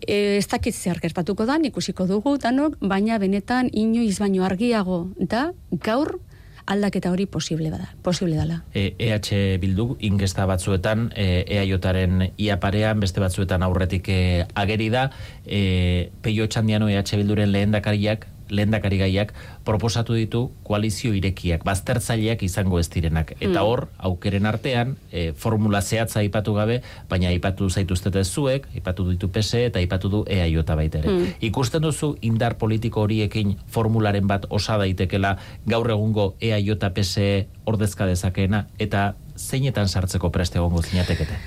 E, 0.00 0.38
ez 0.38 0.46
dakit 0.50 0.74
zer 0.74 0.98
gertatuko 1.02 1.46
da, 1.46 1.58
ikusiko 1.62 2.06
dugu 2.08 2.36
danok, 2.42 2.78
baina 2.80 3.18
benetan 3.22 3.70
inoiz 3.72 4.18
baino 4.18 4.44
argiago 4.44 5.04
da 5.18 5.50
gaur 5.70 6.18
aldaketa 6.66 7.10
hori 7.10 7.26
posible 7.26 7.70
bada, 7.70 7.94
posible 8.02 8.36
dela. 8.36 8.62
E, 8.74 8.94
EH 8.98 9.58
Bildu 9.60 9.96
ingesta 10.00 10.46
batzuetan 10.46 11.10
e, 11.14 11.44
EAJaren 11.48 12.30
iaparean 12.36 13.00
beste 13.00 13.20
batzuetan 13.22 13.62
aurretik 13.62 14.08
e, 14.08 14.20
ageri 14.54 14.90
da 14.90 15.10
e, 15.46 16.10
Peio 16.22 16.46
Txandiano 16.46 16.88
EH 16.90 17.16
Bilduren 17.16 17.52
lehendakariak 17.52 18.26
lehendakari 18.50 18.98
gaiak 19.00 19.32
proposatu 19.64 20.14
ditu 20.14 20.50
koalizio 20.66 21.14
irekiak, 21.14 21.64
baztertzaileak 21.64 22.42
izango 22.42 22.78
ez 22.80 22.88
direnak. 22.90 23.34
Eta 23.38 23.60
mm. 23.60 23.66
hor, 23.66 23.86
aukeren 23.98 24.46
artean, 24.46 24.96
e, 25.12 25.30
formula 25.32 25.82
zehatza 25.82 26.20
aipatu 26.20 26.54
gabe, 26.54 26.80
baina 27.08 27.30
aipatu 27.30 27.70
zaituztete 27.70 28.24
zuek, 28.24 28.68
aipatu 28.74 29.08
ditu 29.10 29.30
PSE 29.32 29.66
eta 29.70 29.78
aipatu 29.78 30.10
du 30.12 30.24
EAJ 30.28 30.62
baita 30.74 31.00
ere. 31.00 31.08
Mm. 31.08 31.32
Ikusten 31.50 31.82
duzu 31.82 32.14
indar 32.20 32.58
politiko 32.58 33.06
horiekin 33.06 33.56
formularen 33.68 34.26
bat 34.26 34.46
osa 34.50 34.78
daitekela 34.78 35.36
gaur 35.66 35.90
egungo 35.90 36.34
EAJ 36.40 36.76
PSE 36.94 37.30
ordezka 37.64 38.06
dezakeena 38.06 38.66
eta 38.78 39.14
zeinetan 39.36 39.88
sartzeko 39.88 40.30
preste 40.30 40.58
egongo 40.58 40.82
zinatekete? 40.82 41.38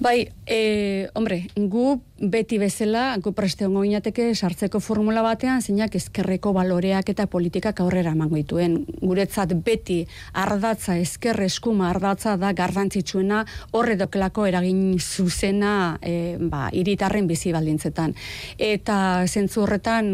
Bai, 0.00 0.28
e, 0.46 1.08
hombre, 1.14 1.44
gu 1.54 2.00
beti 2.30 2.58
bezala, 2.58 3.16
gu 3.22 3.32
preste 3.36 3.66
ongo 3.66 3.82
inateke 3.84 4.26
sartzeko 4.34 4.80
formula 4.80 5.22
batean, 5.24 5.62
zeinak 5.62 5.94
ezkerreko 5.98 6.52
baloreak 6.56 7.08
eta 7.12 7.26
politikak 7.30 7.80
aurrera 7.84 8.12
emango 8.16 8.36
dituen. 8.38 8.76
Guretzat 9.00 9.54
beti 9.64 10.00
ardatza, 10.32 10.96
ezker 11.00 11.40
eskuma 11.44 11.90
ardatza 11.90 12.36
da 12.40 12.52
garrantzitsuena 12.56 13.44
horre 13.72 13.96
dokelako 14.00 14.46
eragin 14.50 14.98
zuzena 14.98 15.98
e, 16.02 16.36
ba, 16.40 16.68
iritarren 16.72 17.28
bizi 17.30 17.52
baldintzetan. 17.54 18.14
Eta 18.58 18.98
zentzu 19.26 19.64
horretan, 19.64 20.10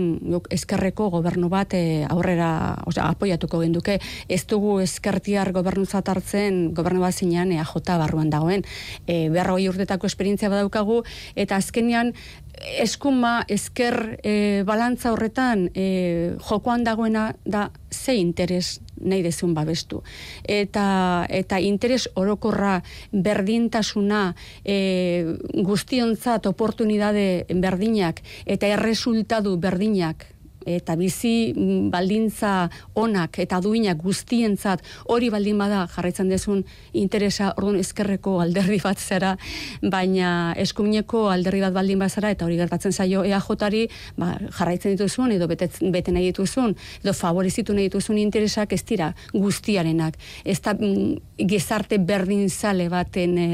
ezkerreko 0.50 1.11
gobernu 1.14 1.50
bat 1.52 1.75
e, 1.79 2.05
aurrera, 2.11 2.50
osea, 2.90 3.09
apoiatuko 3.14 3.62
genduke, 3.64 3.99
ez 4.29 4.43
dugu 4.50 4.79
ezkertiar 4.85 5.52
gobernuzat 5.57 6.09
hartzen, 6.09 6.71
gobernu 6.75 7.05
bat 7.05 7.14
zinean, 7.14 7.52
EAJ 7.52 7.97
barruan 8.00 8.31
dagoen, 8.31 8.64
e, 9.07 9.29
berroi 9.33 9.69
urtetako 9.69 10.09
esperientzia 10.11 10.50
badaukagu, 10.52 11.02
eta 11.37 11.59
azkenean 12.00 12.12
eskuma 12.61 13.45
esker 13.49 14.19
e, 14.23 14.62
balantza 14.69 15.12
horretan 15.14 15.71
e, 15.73 16.37
jokoan 16.45 16.85
dagoena 16.85 17.33
da 17.45 17.71
ze 17.90 18.14
interes 18.14 18.80
nahi 19.00 19.23
dezun 19.23 19.54
babestu. 19.54 20.02
Eta, 20.45 21.25
eta 21.30 21.59
interes 21.59 22.09
orokorra 22.14 22.83
berdintasuna 23.12 24.35
e, 24.62 25.25
guztionzat 25.64 26.47
oportunidade 26.47 27.47
berdinak 27.49 28.21
eta 28.45 28.66
erresultadu 28.66 29.57
berdinak 29.57 30.26
eta 30.67 30.97
bizi 30.97 31.52
mm, 31.55 31.90
baldintza 31.90 32.69
onak 32.95 33.38
eta 33.43 33.61
duinak 33.61 34.00
guztientzat 34.02 34.83
hori 35.09 35.31
baldin 35.33 35.59
bada 35.59 35.87
jarraitzen 35.95 36.29
dezun 36.29 36.64
interesa 36.93 37.52
orduan 37.57 37.81
ezkerreko 37.81 38.38
alderdi 38.40 38.81
bat 38.83 38.99
zera, 38.99 39.37
baina 39.83 40.55
eskumineko 40.61 41.29
alderdi 41.31 41.62
bat 41.64 41.75
baldin 41.75 41.99
bazara 42.00 42.31
eta 42.31 42.45
hori 42.45 42.59
gertatzen 42.61 42.93
zaio 42.93 43.25
EAJari 43.25 43.87
ba, 44.19 44.35
jarraitzen 44.59 44.97
dituzun 44.97 45.33
edo 45.37 45.49
bete, 45.50 45.71
bete 45.93 46.12
nahi 46.12 46.31
dituzun 46.31 46.75
edo 47.02 47.14
favorizitu 47.17 47.75
nahi 47.76 47.88
dituzun 47.88 48.19
interesak 48.19 48.73
ez 48.73 48.83
dira 48.85 49.12
guztiarenak. 49.33 50.17
Ez 50.45 50.61
da 50.64 50.75
mm, 50.75 51.47
gizarte 51.49 51.99
berdin 51.99 52.49
zale 52.50 52.88
baten 52.93 53.38
e, 53.38 53.49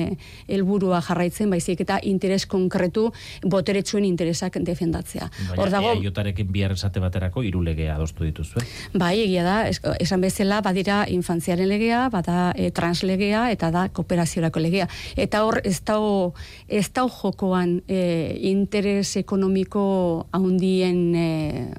helburua 0.49 1.01
jarraitzen, 1.05 1.51
baizik 1.51 1.83
eta 1.87 1.99
interes 2.03 2.45
konkretu 2.51 3.11
boteretsuen 3.45 4.05
interesak 4.09 4.59
defendatzea. 4.67 5.31
Hor 5.57 5.73
dago... 5.73 5.95
Bihar 6.57 6.77
esate 6.97 7.01
baterako 7.01 7.43
hiru 7.43 7.63
legea 7.63 7.95
adostu 7.97 8.25
dituzue. 8.25 8.63
Bai, 8.95 9.21
egia 9.21 9.45
da, 9.45 9.57
esan 10.01 10.21
bezala 10.21 10.61
badira 10.63 11.05
infantziaren 11.09 11.69
legea, 11.69 12.09
bada 12.11 12.53
e, 12.57 12.71
translegea 12.71 13.51
eta 13.53 13.71
da 13.71 13.89
kooperaziorako 13.89 14.61
legea. 14.61 14.89
Eta 15.17 15.45
hor 15.45 15.61
ez 15.65 15.81
dago 15.85 16.35
ez 16.69 16.89
dago 16.93 17.11
jokoan 17.11 17.83
e, 17.89 18.39
interes 18.49 19.17
ekonomiko 19.17 20.27
handien 20.33 21.15
e, 21.15 21.29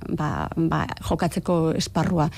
ba, 0.09 0.49
ba, 0.55 0.85
jokatzeko 1.09 1.73
esparrua. 1.77 2.29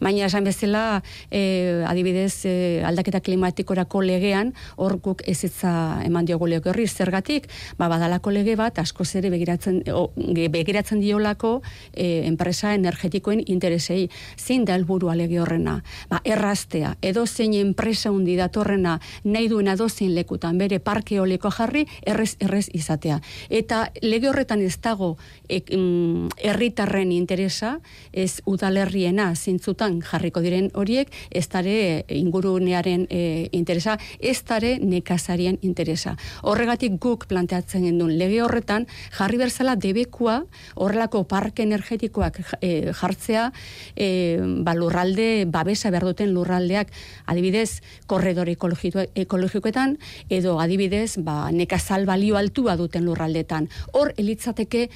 Baina 0.00 0.26
esan 0.26 0.44
bezala 0.44 1.02
e, 1.30 1.82
adibidez 1.86 2.44
e, 2.46 2.82
aldaketa 2.84 3.20
klimatikorako 3.20 4.02
legean 4.02 4.54
hor 4.76 4.98
guk 5.02 5.24
ez 5.26 5.38
eman 5.48 6.26
diogu 6.26 6.46
lege 6.46 6.70
horri 6.70 6.86
zergatik, 6.86 7.48
ba, 7.78 7.88
badalako 7.88 8.30
lege 8.30 8.54
bat 8.56 8.78
asko 8.78 9.04
zere 9.04 9.30
begiratzen, 9.30 9.82
o, 9.92 10.10
begiratzen 10.14 11.00
diolako 11.00 11.58
e, 11.92 12.27
enpresa 12.28 12.74
energetikoen 12.74 13.42
interesei 13.46 14.08
zein 14.36 14.64
da 14.64 14.76
helburu 14.76 15.10
alege 15.10 15.40
horrena? 15.40 15.80
Ba 16.10 16.20
erraztea 16.24 16.94
edo 17.02 17.26
zein 17.26 17.54
enpresa 17.58 18.12
hundi 18.12 18.36
datorrena 18.36 18.98
nahi 19.24 19.48
duena 19.48 19.76
dozein 19.76 20.14
lekutan 20.14 20.58
bere 20.58 20.78
parke 20.78 21.16
eoliko 21.16 21.50
jarri 21.50 21.86
errez 22.06 22.36
errez 22.40 22.68
izatea. 22.74 23.20
Eta 23.48 23.88
lege 24.02 24.28
horretan 24.28 24.62
ez 24.62 24.76
dago 24.82 25.16
mm, 25.48 26.28
herritarren 26.38 27.12
interesa 27.12 27.78
ez 28.12 28.40
udalerriena 28.46 29.32
zintzutan 29.34 30.00
jarriko 30.04 30.42
diren 30.44 30.70
horiek 30.74 31.12
ez 31.30 31.46
dare 31.48 32.04
ingurunearen 32.08 33.06
e, 33.10 33.48
interesa 33.52 33.98
ez 34.20 34.38
dare 34.44 34.76
nekazarien 34.78 35.58
interesa. 35.62 36.16
Horregatik 36.42 36.98
guk 37.00 37.26
planteatzen 37.30 37.86
gendun 37.88 38.14
lege 38.18 38.42
horretan 38.42 38.86
jarri 39.16 39.38
berzala 39.40 39.76
debekua 39.76 40.42
horrelako 40.76 41.24
parke 41.28 41.62
energetiko 41.62 42.17
e, 42.60 42.92
jartzea 42.92 43.48
e, 43.96 44.38
ba, 44.64 44.74
lurralde 44.74 45.44
babesa 45.46 45.90
behar 45.90 46.04
duten 46.10 46.32
lurraldeak 46.34 46.92
adibidez 47.26 47.80
korredore 48.06 48.56
ekologikoetan 48.58 49.98
edo 50.28 50.58
adibidez 50.60 51.18
ba, 51.18 51.50
nekazal 51.52 52.06
balio 52.06 52.36
altua 52.36 52.76
duten 52.76 53.04
lurraldetan 53.04 53.68
hor 53.92 54.14
elitzateke 54.16 54.88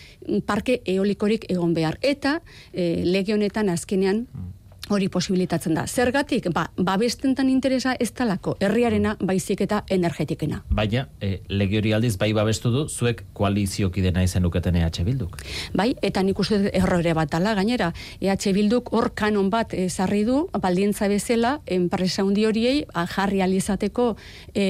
parke 0.46 0.80
eolikorik 0.86 1.46
egon 1.50 1.74
behar. 1.74 1.98
Eta 2.02 2.40
e, 2.72 3.04
lege 3.04 3.34
honetan 3.34 3.68
azkenean 3.72 4.26
mm 4.32 4.61
hori 4.92 5.08
posibilitatzen 5.12 5.74
da. 5.74 5.86
Zergatik, 5.86 6.48
ba, 6.54 6.66
babestentan 6.76 7.48
interesa 7.50 7.94
ez 8.00 8.10
talako, 8.16 8.56
herriarena 8.60 9.16
baizik 9.20 9.62
eta 9.64 9.82
energetikena. 9.90 10.62
Baina, 10.70 11.06
e, 11.20 11.40
lege 11.48 11.80
hori 11.80 11.92
aldiz, 11.96 12.14
bai 12.20 12.32
babestu 12.36 12.72
du, 12.74 12.84
zuek 12.88 13.24
koalizioki 13.36 14.04
dena 14.04 14.22
izen 14.24 14.46
uketen 14.46 14.76
EH 14.76 15.04
Bilduk. 15.06 15.38
Bai, 15.74 15.92
eta 16.02 16.22
nik 16.22 16.38
uste 16.38 16.60
errore 16.72 17.14
bat 17.18 17.34
ala, 17.34 17.54
gainera, 17.58 17.92
EH 18.20 18.52
Bilduk 18.54 18.92
hor 18.92 19.10
kanon 19.18 19.50
bat 19.50 19.74
ezarri 19.74 20.24
du, 20.28 20.46
baldientza 20.62 21.08
bezala, 21.08 21.58
enpresa 21.66 22.24
hundi 22.24 22.46
horiei, 22.46 22.84
jarri 23.14 23.42
alizateko, 23.42 24.12
e, 24.54 24.66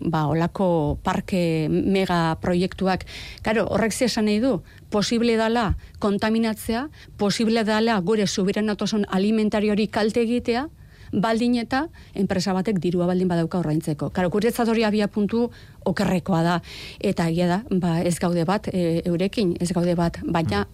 ba, 0.00 0.26
olako 0.28 0.98
parke 1.02 1.68
mega 1.68 2.36
proiektuak. 2.42 3.06
Karo, 3.42 3.66
horrek 3.72 3.92
zesan 3.92 4.28
nahi 4.28 4.40
du, 4.42 4.58
posible 4.90 5.36
dala 5.36 5.76
kontaminatzea, 5.98 6.88
posible 7.16 7.64
dala 7.64 7.98
gure 8.00 8.26
subiranatosun 8.26 9.06
alimentariori 9.08 9.88
kalte 9.88 10.22
egitea, 10.24 10.66
baldin 11.12 11.56
eta 11.60 11.86
enpresa 12.14 12.52
batek 12.52 12.80
dirua 12.82 13.06
baldin 13.08 13.28
badauka 13.28 13.58
orraintzeko. 13.62 14.10
Karo, 14.12 14.30
guretzat 14.30 14.68
hori 14.68 14.84
abia 14.84 15.08
puntu 15.08 15.46
okerrekoa 15.88 16.42
da, 16.44 16.60
eta 17.00 17.28
egia 17.32 17.48
da, 17.48 17.62
ba, 17.70 17.98
ez 18.02 18.18
gaude 18.20 18.44
bat, 18.44 18.68
e, 18.72 19.02
eurekin, 19.06 19.56
ez 19.60 19.72
gaude 19.72 19.96
bat, 19.98 20.20
baina... 20.24 20.66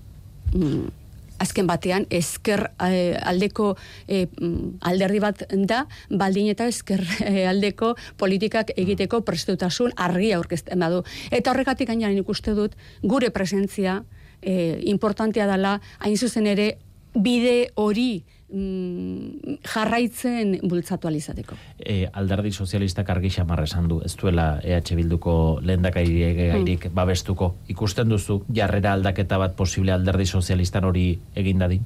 Mm, 0.55 1.04
azken 1.43 1.67
batean 1.67 2.07
ezker 2.11 2.67
e, 2.79 3.15
aldeko 3.19 3.75
e, 4.07 4.27
mm, 4.27 4.79
alderdi 4.91 5.21
bat 5.23 5.45
da 5.69 5.85
baldin 6.11 6.51
eta 6.53 6.69
ezker 6.71 7.03
e, 7.25 7.47
aldeko 7.51 7.95
politikak 8.21 8.75
egiteko 8.77 9.23
prestutasun 9.27 9.95
argia 9.97 10.39
aurkezten 10.39 10.81
badu. 10.81 11.03
Eta 11.31 11.53
horregatik 11.53 11.91
gainaren 11.91 12.21
ikuste 12.23 12.55
dut 12.55 12.77
gure 13.03 13.31
presentzia 13.31 14.03
e, 14.41 14.81
importantea 14.91 15.49
dela 15.51 15.79
hain 15.99 16.17
zuzen 16.17 16.47
ere 16.47 16.75
bide 17.15 17.71
hori 17.75 18.25
mm, 18.55 19.59
jarraitzen 19.67 20.59
bultzatu 20.69 21.09
alizateko. 21.09 21.57
E, 21.79 22.07
alderdi 22.13 22.53
sozialistak 22.53 23.11
argi 23.11 23.31
xamarra 23.35 23.67
esan 23.69 23.89
du, 23.91 24.01
ez 24.05 24.15
duela 24.21 24.61
EH 24.63 24.95
Bilduko 24.97 25.37
lehendakairik 25.63 26.89
mm. 26.89 26.95
babestuko. 26.95 27.55
Ikusten 27.75 28.09
duzu, 28.09 28.41
jarrera 28.55 28.95
aldaketa 28.95 29.39
bat 29.43 29.57
posible 29.57 29.95
alderdi 29.95 30.27
sozialistan 30.27 30.85
hori 30.89 31.07
egin 31.35 31.63
dadin? 31.65 31.85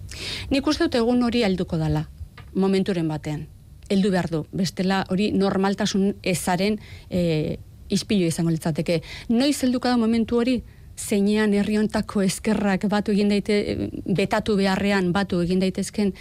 Nik 0.51 0.67
uste 0.67 0.89
dut 0.89 0.99
egun 1.01 1.23
hori 1.27 1.45
helduko 1.47 1.81
dala, 1.81 2.07
momenturen 2.55 3.09
batean. 3.09 3.47
Heldu 3.89 4.11
behar 4.13 4.29
du, 4.29 4.43
bestela 4.53 5.05
hori 5.09 5.31
normaltasun 5.33 6.19
ezaren 6.23 6.77
e, 7.09 7.57
izpilu 7.89 8.29
izango 8.29 8.53
litzateke. 8.53 9.01
Noiz 9.33 9.57
helduka 9.65 9.89
da 9.89 9.97
momentu 9.97 10.43
hori, 10.43 10.59
zeinean 10.99 11.55
herriontako 11.55 12.23
eskerrak 12.27 12.89
batu 12.91 13.15
egin 13.15 13.31
daite 13.31 13.89
betatu 14.05 14.57
beharrean 14.59 15.13
batu 15.15 15.41
egin 15.45 15.63
daitezken 15.63 16.13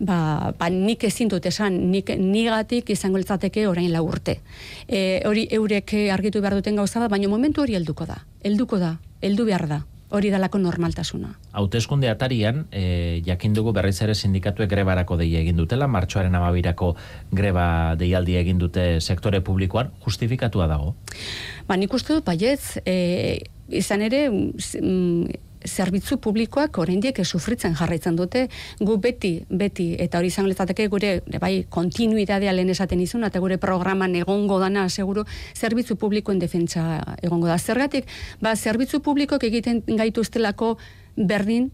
ba, 0.00 0.52
ba 0.58 0.68
nik 0.70 1.04
ezin 1.04 1.28
dut 1.28 1.46
esan 1.46 1.78
nik 1.90 2.10
nigatik 2.18 2.90
izango 2.90 3.18
litzateke 3.18 3.66
orain 3.68 3.92
la 3.92 4.02
urte. 4.02 4.40
E, 4.88 5.22
hori 5.28 5.46
eurek 5.50 5.94
argitu 6.12 6.40
behar 6.40 6.54
duten 6.54 6.76
gauza 6.76 7.00
da, 7.00 7.08
baina 7.08 7.28
momentu 7.28 7.62
hori 7.62 7.74
helduko 7.78 8.06
da. 8.06 8.22
Helduko 8.44 8.78
da, 8.78 8.96
heldu 9.22 9.48
behar 9.48 9.68
da 9.68 9.82
hori 10.12 10.30
dalako 10.30 10.60
normaltasuna. 10.60 11.32
Hauteskunde 11.56 12.10
atarian, 12.12 12.66
e, 12.70 13.22
jakin 13.24 13.54
dugu 13.56 13.72
berriz 13.72 13.96
ere 14.04 14.14
sindikatuek 14.14 14.68
grebarako 14.70 15.16
deia 15.20 15.40
egin 15.40 15.56
dutela, 15.56 15.88
martxoaren 15.88 16.34
amabirako 16.36 16.92
greba 17.32 17.66
deialdi 17.98 18.36
egin 18.40 18.60
dute 18.60 19.00
sektore 19.00 19.40
publikoan, 19.40 19.90
justifikatua 20.04 20.68
dago? 20.68 20.94
Ba, 21.68 21.78
nik 21.80 21.94
uste 21.96 22.18
dut, 22.18 22.26
baietz, 22.28 22.76
e, 22.84 23.40
izan 23.72 24.04
ere 24.04 24.26
mm, 24.28 25.40
zerbitzu 25.68 26.18
publikoak 26.22 26.78
oraindik 26.78 27.20
sufritzen 27.24 27.74
jarraitzen 27.74 28.16
dute. 28.16 28.48
Gu 28.80 28.96
beti 28.96 29.32
beti 29.48 29.92
eta 29.98 30.18
hori 30.18 30.32
izango 30.32 30.48
litzateke 30.48 30.88
gure 30.88 31.12
bai 31.40 31.64
kontinuitatea 31.68 32.52
lehen 32.52 32.70
esaten 32.70 33.00
izun 33.00 33.24
eta 33.24 33.40
gure 33.40 33.58
programan 33.58 34.14
egongo 34.16 34.58
dana 34.60 34.88
seguru 34.88 35.24
zerbitzu 35.54 35.96
publikoen 35.96 36.38
defentsa 36.38 37.02
egongo 37.22 37.46
da. 37.46 37.58
Zergatik 37.58 38.08
ba 38.40 38.56
zerbitzu 38.56 39.00
publikoak 39.00 39.44
egiten 39.44 39.82
gaituztelako 39.86 40.76
berdin 41.16 41.70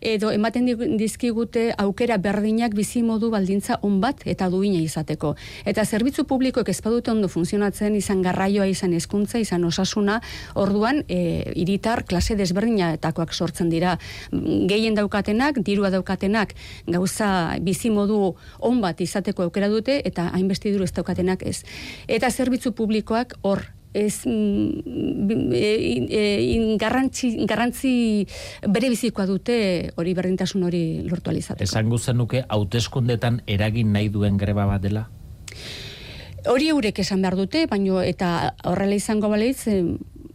edo 0.00 0.30
ematen 0.32 0.68
dizkigute 0.98 1.72
aukera 1.78 2.16
berdinak 2.18 2.74
bizi 2.74 3.02
modu 3.02 3.30
baldintza 3.30 3.78
on 3.82 4.00
bat 4.00 4.22
eta 4.24 4.48
duina 4.50 4.80
izateko. 4.80 5.34
Eta 5.64 5.84
zerbitzu 5.84 6.24
publikoek 6.28 6.68
ez 6.68 6.80
badute 6.84 7.10
ondo 7.10 7.28
funtzionatzen 7.28 7.96
izan 7.98 8.22
garraioa 8.22 8.66
izan 8.70 8.94
hezkuntza 8.96 9.38
izan 9.42 9.64
osasuna, 9.64 10.20
orduan 10.54 11.02
e, 11.08 11.52
iritar 11.58 12.04
klase 12.04 12.36
desberdinatakoak 12.38 13.34
sortzen 13.34 13.70
dira. 13.72 13.98
Gehien 14.32 14.96
daukatenak, 14.98 15.60
dirua 15.64 15.90
daukatenak 15.90 16.54
gauza 16.86 17.58
bizi 17.60 17.90
modu 17.90 18.34
on 18.60 18.80
bat 18.80 19.00
izateko 19.00 19.48
aukera 19.48 19.68
dute 19.68 20.00
eta 20.04 20.30
hainbestiduru 20.32 20.84
ez 20.84 20.92
daukatenak 20.96 21.46
ez. 21.46 21.62
Eta 22.08 22.30
zerbitzu 22.30 22.72
publikoak 22.76 23.36
hor 23.42 23.66
ez 23.92 24.24
mm, 24.26 25.52
e, 25.52 25.70
e, 26.08 26.76
garrantzi, 26.80 27.34
garrantzi 27.46 28.26
bere 28.66 28.90
bizikoa 28.92 29.26
dute 29.28 29.56
hori 29.96 30.14
berdintasun 30.16 30.64
hori 30.68 30.84
lortu 31.08 31.30
alizateko. 31.30 31.68
Esan 31.68 31.90
guzen 31.92 32.16
nuke, 32.20 32.44
hauteskundetan 32.48 33.42
eragin 33.46 33.92
nahi 33.92 34.08
duen 34.12 34.38
greba 34.40 34.66
bat 34.66 34.82
dela? 34.82 35.08
Hori 36.50 36.72
eurek 36.72 36.98
esan 36.98 37.20
behar 37.22 37.36
dute, 37.38 37.66
baino 37.70 38.00
eta 38.02 38.54
horrela 38.66 38.96
izango 38.98 39.28
baleitz, 39.30 39.68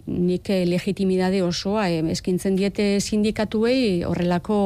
nik 0.08 0.48
legitimidade 0.48 1.42
osoa 1.44 1.90
eh, 1.92 2.02
eskintzen 2.12 2.56
diete 2.56 3.00
sindikatuei 3.02 4.04
horrelako 4.08 4.58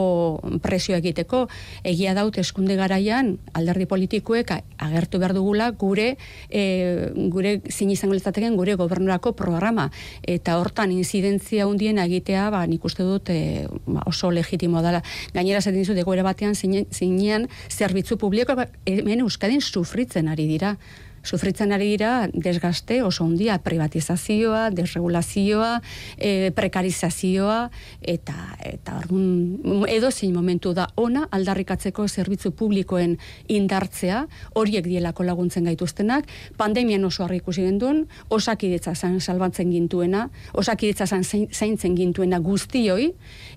presio 0.62 0.96
egiteko. 0.96 1.48
Egia 1.84 2.14
daut 2.14 2.38
eskunde 2.38 2.78
garaian 2.78 3.36
alderdi 3.58 3.88
politikoek 3.90 4.54
agertu 4.78 5.20
behar 5.22 5.34
dugula 5.34 5.72
gure 5.72 6.16
e, 6.50 7.10
gure 7.34 7.60
zin 7.70 7.90
izango 7.90 8.16
gure 8.56 8.76
gobernurako 8.76 9.34
programa. 9.34 9.90
Eta 10.22 10.58
hortan 10.60 10.92
inzidentzia 10.92 11.68
hundien 11.68 11.98
egitea 11.98 12.50
ba, 12.50 12.66
nik 12.68 12.86
uste 12.86 13.04
dut 13.04 13.30
e, 13.30 13.68
oso 14.06 14.32
legitimo 14.32 14.82
dela. 14.82 15.02
Gainera 15.34 15.62
zaten 15.62 15.80
dizu 15.80 15.94
degoera 15.94 16.24
batean 16.24 16.56
zinean 16.56 17.48
zerbitzu 17.70 18.18
publiko 18.18 18.56
hemen 18.86 19.22
euskadin 19.22 19.62
sufritzen 19.62 20.28
ari 20.28 20.48
dira 20.48 20.78
sufritzen 21.24 21.72
ari 21.72 21.92
dira 21.94 22.28
desgaste 22.34 23.02
oso 23.04 23.26
ondia 23.26 23.58
privatizazioa, 23.64 24.70
desregulazioa, 24.74 25.82
e, 26.18 26.52
prekarizazioa 26.56 27.70
eta 28.02 28.36
eta 28.66 28.98
orduan 29.00 29.86
edo 29.90 30.12
zein 30.12 30.34
momentu 30.34 30.74
da 30.74 30.88
ona 30.96 31.28
aldarrikatzeko 31.32 32.08
zerbitzu 32.08 32.52
publikoen 32.58 33.18
indartzea, 33.48 34.26
horiek 34.56 34.86
dielako 34.88 35.26
laguntzen 35.28 35.68
gaituztenak, 35.70 36.28
pandemian 36.58 37.06
oso 37.06 37.26
harri 37.26 37.42
ikusi 37.42 37.66
genduen, 37.66 38.06
osakidetza 38.30 38.96
zan 38.96 39.20
salbatzen 39.20 39.72
gintuena, 39.72 40.28
osakidetza 40.54 41.08
zan 41.08 41.24
zaintzen 41.24 41.96
gintuena 41.98 42.40
guztioi, 42.40 43.12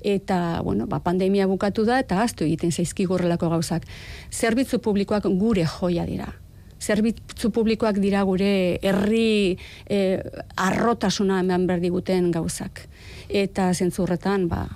eta, 0.04 0.60
bueno, 0.64 0.86
ba, 0.90 1.00
pandemia 1.04 1.48
bukatu 1.50 1.84
da, 1.88 2.00
eta 2.04 2.22
aztu 2.22 2.44
egiten 2.44 2.72
zaizkigurrelako 2.72 3.52
gauzak. 3.56 3.88
Zerbitzu 4.32 4.80
publikoak 4.84 5.28
gure 5.40 5.66
joia 5.78 6.06
dira 6.08 6.32
zerbitzu 6.80 7.50
publikoak 7.54 7.98
dira 8.02 8.22
gure 8.26 8.78
herri 8.82 9.56
eh, 9.86 10.20
arrotasuna 10.56 11.40
eman 11.44 11.66
behar 11.66 11.80
diguten 11.80 12.30
gauzak. 12.34 12.86
Eta 13.28 13.70
zentzurretan, 13.74 14.48
ba, 14.48 14.66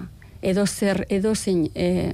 edo 0.42 0.66
zer, 0.66 1.04
edo 1.10 1.34
zein 1.34 1.68
eh, 1.74 2.12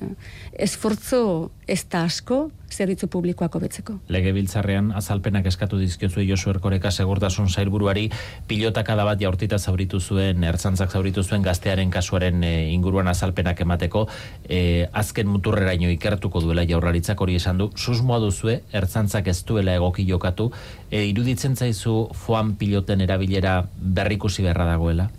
esfortzo 0.52 1.50
ez 1.66 1.84
da 1.90 2.04
asko, 2.04 2.50
zerbitzu 2.74 3.06
publikoak 3.08 3.54
hobetzeko. 3.54 3.96
Legebiltzarrean 4.12 4.90
azalpenak 4.98 5.46
eskatu 5.46 5.78
dizkiozu 5.78 6.24
Josu 6.26 6.50
Erkoreka 6.50 6.90
segurtasun 6.90 7.48
sailburuari 7.48 8.08
pilotaka 8.48 8.96
da 8.98 9.04
bat 9.06 9.20
jaurtita 9.20 9.58
zauritu 9.58 10.00
zuen 10.00 10.44
ertzantzak 10.44 10.90
zauritu 10.90 11.22
zuen 11.22 11.44
gaztearen 11.46 11.90
kasuaren 11.94 12.42
e, 12.44 12.52
inguruan 12.74 13.08
azalpenak 13.08 13.60
emateko 13.64 14.06
e, 14.48 14.88
azken 14.92 15.30
muturreraino 15.30 15.90
ikertuko 15.94 16.42
duela 16.42 16.66
jaurlaritzak 16.68 17.20
hori 17.20 17.38
esan 17.40 17.62
du 17.62 17.70
susmoa 17.76 18.18
duzue 18.24 18.60
ertzantzak 18.72 19.30
ez 19.30 19.38
duela 19.46 19.76
egoki 19.78 20.06
jokatu 20.08 20.50
e, 20.90 21.04
iruditzen 21.06 21.56
zaizu 21.56 22.08
foan 22.24 22.54
piloten 22.58 23.04
erabilera 23.06 23.60
berrikusi 23.76 24.42
beharra 24.42 24.66
dagoela? 24.72 25.10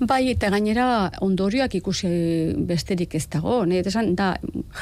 Bai, 0.00 0.24
eta 0.34 0.50
gainera 0.50 0.88
ondorioak 1.22 1.78
ikusi 1.78 2.08
besterik 2.66 3.14
ez 3.14 3.28
dago, 3.30 3.62
ne? 3.68 3.82
da 4.14 4.34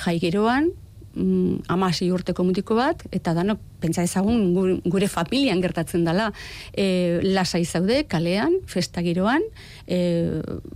jaigeroan 0.04 0.70
mm, 1.14 1.68
amasi 1.72 2.10
urteko 2.12 2.44
mutiko 2.44 2.76
bat, 2.78 3.02
eta 3.14 3.34
danok, 3.36 3.60
pentsa 3.82 4.04
ezagun, 4.06 4.52
gure 4.86 5.08
familian 5.10 5.60
gertatzen 5.62 6.04
dela, 6.06 6.30
e, 6.72 7.20
lasai 7.22 7.64
zaude, 7.64 8.02
kalean, 8.10 8.54
festagiroan, 8.70 9.42
e, 9.86 9.98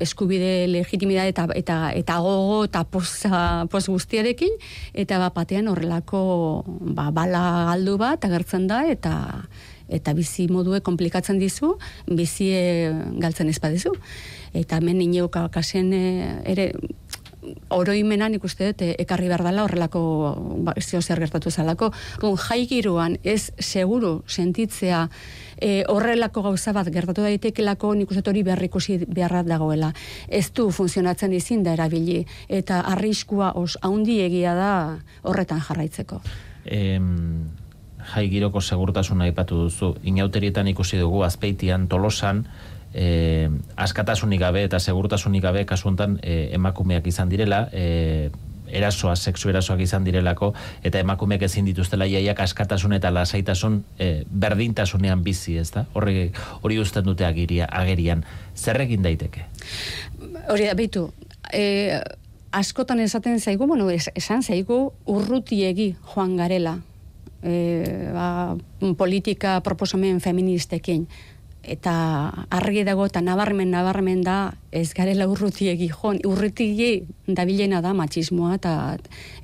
eskubide 0.03 0.67
legitimidade 0.71 1.35
eta, 1.35 1.47
eta, 1.55 1.79
eta 1.95 2.19
gogo 2.25 2.65
eta 2.67 2.85
posa, 2.85 3.67
pos 3.71 3.87
guztiarekin, 3.89 4.59
eta 4.95 5.21
bapatean 5.23 5.71
horrelako 5.71 6.21
ba, 6.67 7.11
bala 7.15 7.47
galdu 7.73 7.97
bat 8.01 8.25
agertzen 8.27 8.69
da, 8.71 8.85
eta 8.91 9.17
eta 9.87 10.15
bizi 10.19 10.49
modue 10.51 10.81
komplikatzen 10.83 11.39
dizu, 11.39 11.77
bizi 12.11 12.51
galtzen 13.23 13.51
ezpadizu. 13.53 13.93
Eta 14.57 14.81
hemen 14.81 15.03
ineuka 15.05 15.47
kasen 15.53 15.93
e, 15.95 16.05
ere 16.49 16.71
oroimenan 17.71 18.35
ikuste 18.35 18.71
dut 18.71 18.83
eh, 18.83 18.95
ekarri 19.03 19.29
behar 19.31 19.45
dela 19.47 19.65
horrelako 19.65 20.03
ba, 20.67 20.75
zio 20.81 21.01
zer 21.03 21.21
gertatu 21.21 21.51
zalako. 21.51 21.91
Jai 22.47 22.67
giroan 22.67 23.19
ez 23.25 23.53
seguru 23.59 24.23
sentitzea 24.27 25.09
e, 25.61 25.85
horrelako 25.89 26.43
gauza 26.43 26.73
bat 26.77 26.89
gertatu 26.93 27.25
daitekelako 27.27 27.95
nik 27.95 28.11
uste 28.11 28.31
hori 28.31 28.43
beharrikusi 28.47 28.99
beharra 29.07 29.43
dagoela. 29.43 29.93
Ez 30.29 30.51
du 30.53 30.71
funtzionatzen 30.71 31.33
izin 31.33 31.65
da 31.65 31.75
erabili 31.77 32.25
eta 32.49 32.81
arriskua 32.93 33.53
os 33.57 33.77
haundi 33.83 34.21
egia 34.25 34.55
da 34.55 34.73
horretan 35.23 35.61
jarraitzeko. 35.61 36.21
Em, 36.65 37.49
jai 38.15 38.29
giroko 38.31 38.61
segurtasuna 38.61 39.27
aipatu 39.31 39.67
duzu. 39.67 39.95
Inauterietan 40.05 40.69
ikusi 40.69 40.99
dugu 41.03 41.23
azpeitian 41.27 41.89
tolosan 41.89 42.47
e, 42.97 43.51
askatasunik 43.77 44.41
gabe 44.41 44.65
eta 44.65 44.81
segurtasunik 44.81 45.45
gabe 45.45 45.65
kasu 45.69 45.91
hontan 45.91 46.17
e, 46.23 46.49
emakumeak 46.57 47.07
izan 47.07 47.29
direla, 47.29 47.67
e, 47.73 48.31
erasoa, 48.67 49.15
sexu 49.15 49.51
erasoak 49.53 49.83
izan 49.85 50.05
direlako, 50.07 50.53
eta 50.83 50.99
emakumeak 51.05 51.45
ezin 51.47 51.69
dituztela 51.69 52.09
jaiak 52.11 52.41
askatasun 52.43 52.97
eta 52.97 53.13
lasaitasun 53.15 53.83
e, 53.99 54.25
berdintasunean 54.27 55.23
bizi, 55.23 55.59
ez 55.61 55.69
da? 55.77 55.85
Horri, 55.95 56.31
hori 56.63 56.81
usten 56.83 57.07
dute 57.07 57.29
agiria, 57.29 57.69
agerian. 57.71 58.25
Zer 58.57 58.81
egin 58.83 59.05
daiteke? 59.07 59.47
Hori 60.49 60.67
da, 60.67 60.75
behitu, 60.75 61.11
e, 61.53 62.01
askotan 62.57 63.05
esaten 63.05 63.39
zaigu, 63.39 63.69
bueno, 63.69 63.91
esan 63.93 64.43
zaigu 64.43 64.81
urrutiegi 65.07 65.93
joan 66.15 66.37
garela, 66.41 66.79
e, 67.45 68.11
ba, 68.17 68.57
politika 68.99 69.61
proposamen 69.63 70.19
feministekin 70.25 71.07
eta 71.67 71.95
argi 72.51 72.85
dago 72.87 73.07
eta 73.07 73.21
nabarmen 73.21 73.71
nabarmen 73.75 74.23
da 74.23 74.55
ez 74.71 74.93
garela 74.95 75.27
urrutiegi 75.29 75.89
joan, 75.91 76.21
urrutiegi 76.25 77.07
dabilena 77.27 77.81
da 77.83 77.95
matxismoa 77.97 78.55
eta, 78.59 78.75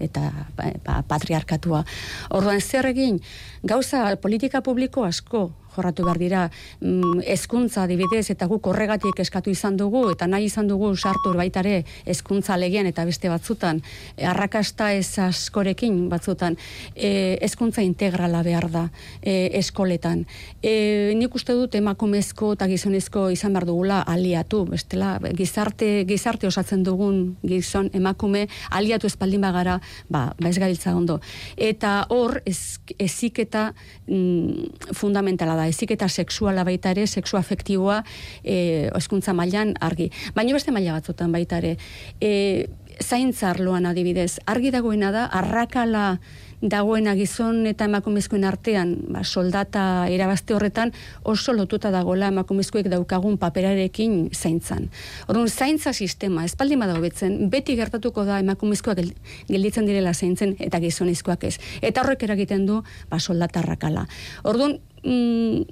eta 0.01 0.29
ba, 0.57 1.03
patriarkatua. 1.09 1.83
Orduan 2.31 2.61
zer 2.61 2.87
egin, 2.93 3.19
gauza 3.63 4.05
politika 4.23 4.63
publiko 4.63 5.05
asko 5.05 5.51
jorratu 5.75 6.05
behar 6.05 6.19
dira 6.21 6.43
mm, 6.81 7.23
ezkuntza 7.35 7.87
dibidez 7.91 8.29
eta 8.35 8.47
guk 8.51 8.67
horregatik 8.71 9.21
eskatu 9.25 9.51
izan 9.51 9.77
dugu 9.77 10.05
eta 10.13 10.27
nahi 10.27 10.49
izan 10.51 10.69
dugu 10.69 10.93
sartu 10.97 11.33
baitare 11.37 11.83
ezkuntza 12.07 12.57
legian 12.57 12.87
eta 12.87 13.05
beste 13.09 13.31
batzutan. 13.33 13.83
E, 14.17 14.27
arrakasta 14.27 14.93
ez 14.93 15.19
askorekin 15.23 16.09
batzutan. 16.13 16.57
E, 16.95 17.39
ezkuntza 17.41 17.83
integrala 17.83 18.43
behar 18.43 18.69
da 18.71 18.85
e, 19.21 19.51
eskoletan. 19.61 20.25
E, 20.63 21.13
nik 21.19 21.35
uste 21.35 21.57
dut 21.57 21.75
emakumezko 21.79 22.53
eta 22.57 22.69
gizonezko 22.71 23.29
izan 23.35 23.53
behar 23.57 23.67
dugula 23.69 24.03
aliatu 24.07 24.65
bestela 24.69 25.17
gizarte, 25.37 26.05
gizarte 26.09 26.47
osatzen 26.47 26.83
dugun 26.87 27.37
gizon 27.43 27.91
emakume 27.97 28.47
aliatu 28.71 29.09
espaldin 29.11 29.43
bagara 29.43 29.79
ba, 30.09 30.33
ba 30.39 30.49
ez 30.49 30.59
gabiltza 30.59 30.95
ondo. 30.97 31.21
Eta 31.57 32.07
hor 32.11 32.41
ez, 32.47 32.79
eziketa 32.99 33.73
mm, 34.07 34.93
fundamentala 34.97 35.57
da 35.59 35.62
da, 35.63 35.71
ezik 35.71 35.95
eta 35.97 36.11
sexuala 36.11 36.67
baita 36.69 36.93
ere, 36.93 37.07
sexu 37.07 37.39
afektiboa 37.41 38.03
e, 38.43 38.91
eskuntza 38.99 39.35
mailan 39.37 39.77
argi. 39.81 40.11
Baina 40.37 40.59
beste 40.59 40.75
maila 40.75 40.99
batzutan 40.99 41.33
baita 41.33 41.63
ere, 41.63 41.77
e, 42.21 42.69
zaintzarloan 43.01 43.87
adibidez, 43.87 44.39
argi 44.47 44.71
dagoena 44.75 45.11
da, 45.15 45.27
arrakala 45.27 46.19
dagoena 46.63 47.17
gizon 47.19 47.67
eta 47.67 47.89
emakumezkoen 47.91 48.45
artean, 48.47 48.95
ba, 49.11 49.25
soldata 49.27 50.07
erabazte 50.15 50.55
horretan, 50.55 50.93
oso 51.27 51.53
lotuta 51.57 51.91
dagoela 51.91 52.29
emakumezkoek 52.31 52.87
daukagun 52.93 53.37
paperarekin 53.43 54.31
zaintzan. 54.31 54.87
Orduan, 55.27 55.51
zaintza 55.51 55.93
sistema, 55.93 56.47
espaldin 56.47 56.79
badago 56.85 57.03
betzen, 57.03 57.51
beti 57.51 57.75
gertatuko 57.77 58.25
da 58.29 58.39
emakumezkoak 58.45 59.03
gelditzen 59.51 59.91
direla 59.91 60.15
zaintzen 60.15 60.55
eta 60.63 60.79
gizonezkoak 60.83 61.51
ez. 61.51 61.57
Eta 61.83 62.07
horrek 62.07 62.23
eragiten 62.31 62.67
du, 62.71 62.83
ba, 63.11 63.19
soldata 63.19 63.65
arrakala. 63.65 64.07
Orduan, 64.47 64.79
mm, 65.05 65.63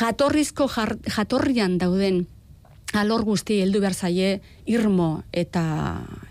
jatorrizko 0.00 0.68
jatorrian 0.68 1.78
dauden 1.78 2.26
alor 2.94 3.22
guzti 3.22 3.60
heldu 3.62 3.80
behar 3.82 3.94
zaie 3.94 4.40
irmo 4.66 5.22
eta 5.32 5.62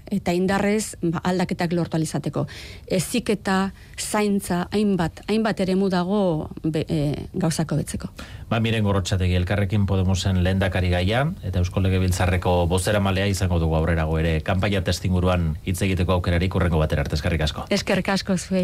eta 0.10 0.34
indarrez 0.34 0.98
ba, 1.02 1.22
aldaketak 1.24 1.74
lortu 1.78 1.98
alizateko. 1.98 2.46
Ezik 2.90 3.30
eta 3.36 3.72
zaintza 4.00 4.64
hainbat, 4.74 5.22
hainbat 5.30 5.62
ere 5.62 5.76
mudago 5.78 6.50
be, 6.64 6.84
e, 6.90 7.28
gauzako 7.38 7.78
betzeko. 7.80 8.10
Ba, 8.50 8.60
miren 8.60 8.84
gorrotxategi, 8.88 9.38
elkarrekin 9.38 9.86
Podemosen 9.90 10.42
lehendakari 10.44 10.90
gaia, 10.90 11.28
eta 11.46 11.62
Eusko 11.62 11.84
Legebiltzarreko 11.86 12.66
bozera 12.72 13.00
malea 13.00 13.28
izango 13.30 13.60
dugu 13.62 13.78
aurrerago 13.78 14.18
ere, 14.18 14.40
kanpaia 14.46 14.82
testinguruan 14.86 15.52
hitz 15.66 15.78
egiteko 15.86 16.18
aukerarik 16.18 16.58
urrengo 16.58 16.82
batera 16.82 17.06
arte, 17.06 17.20
eskerrik 17.20 17.46
asko. 17.46 17.68
Eskerrik 17.70 18.10
asko, 18.18 18.38
zuei. 18.38 18.58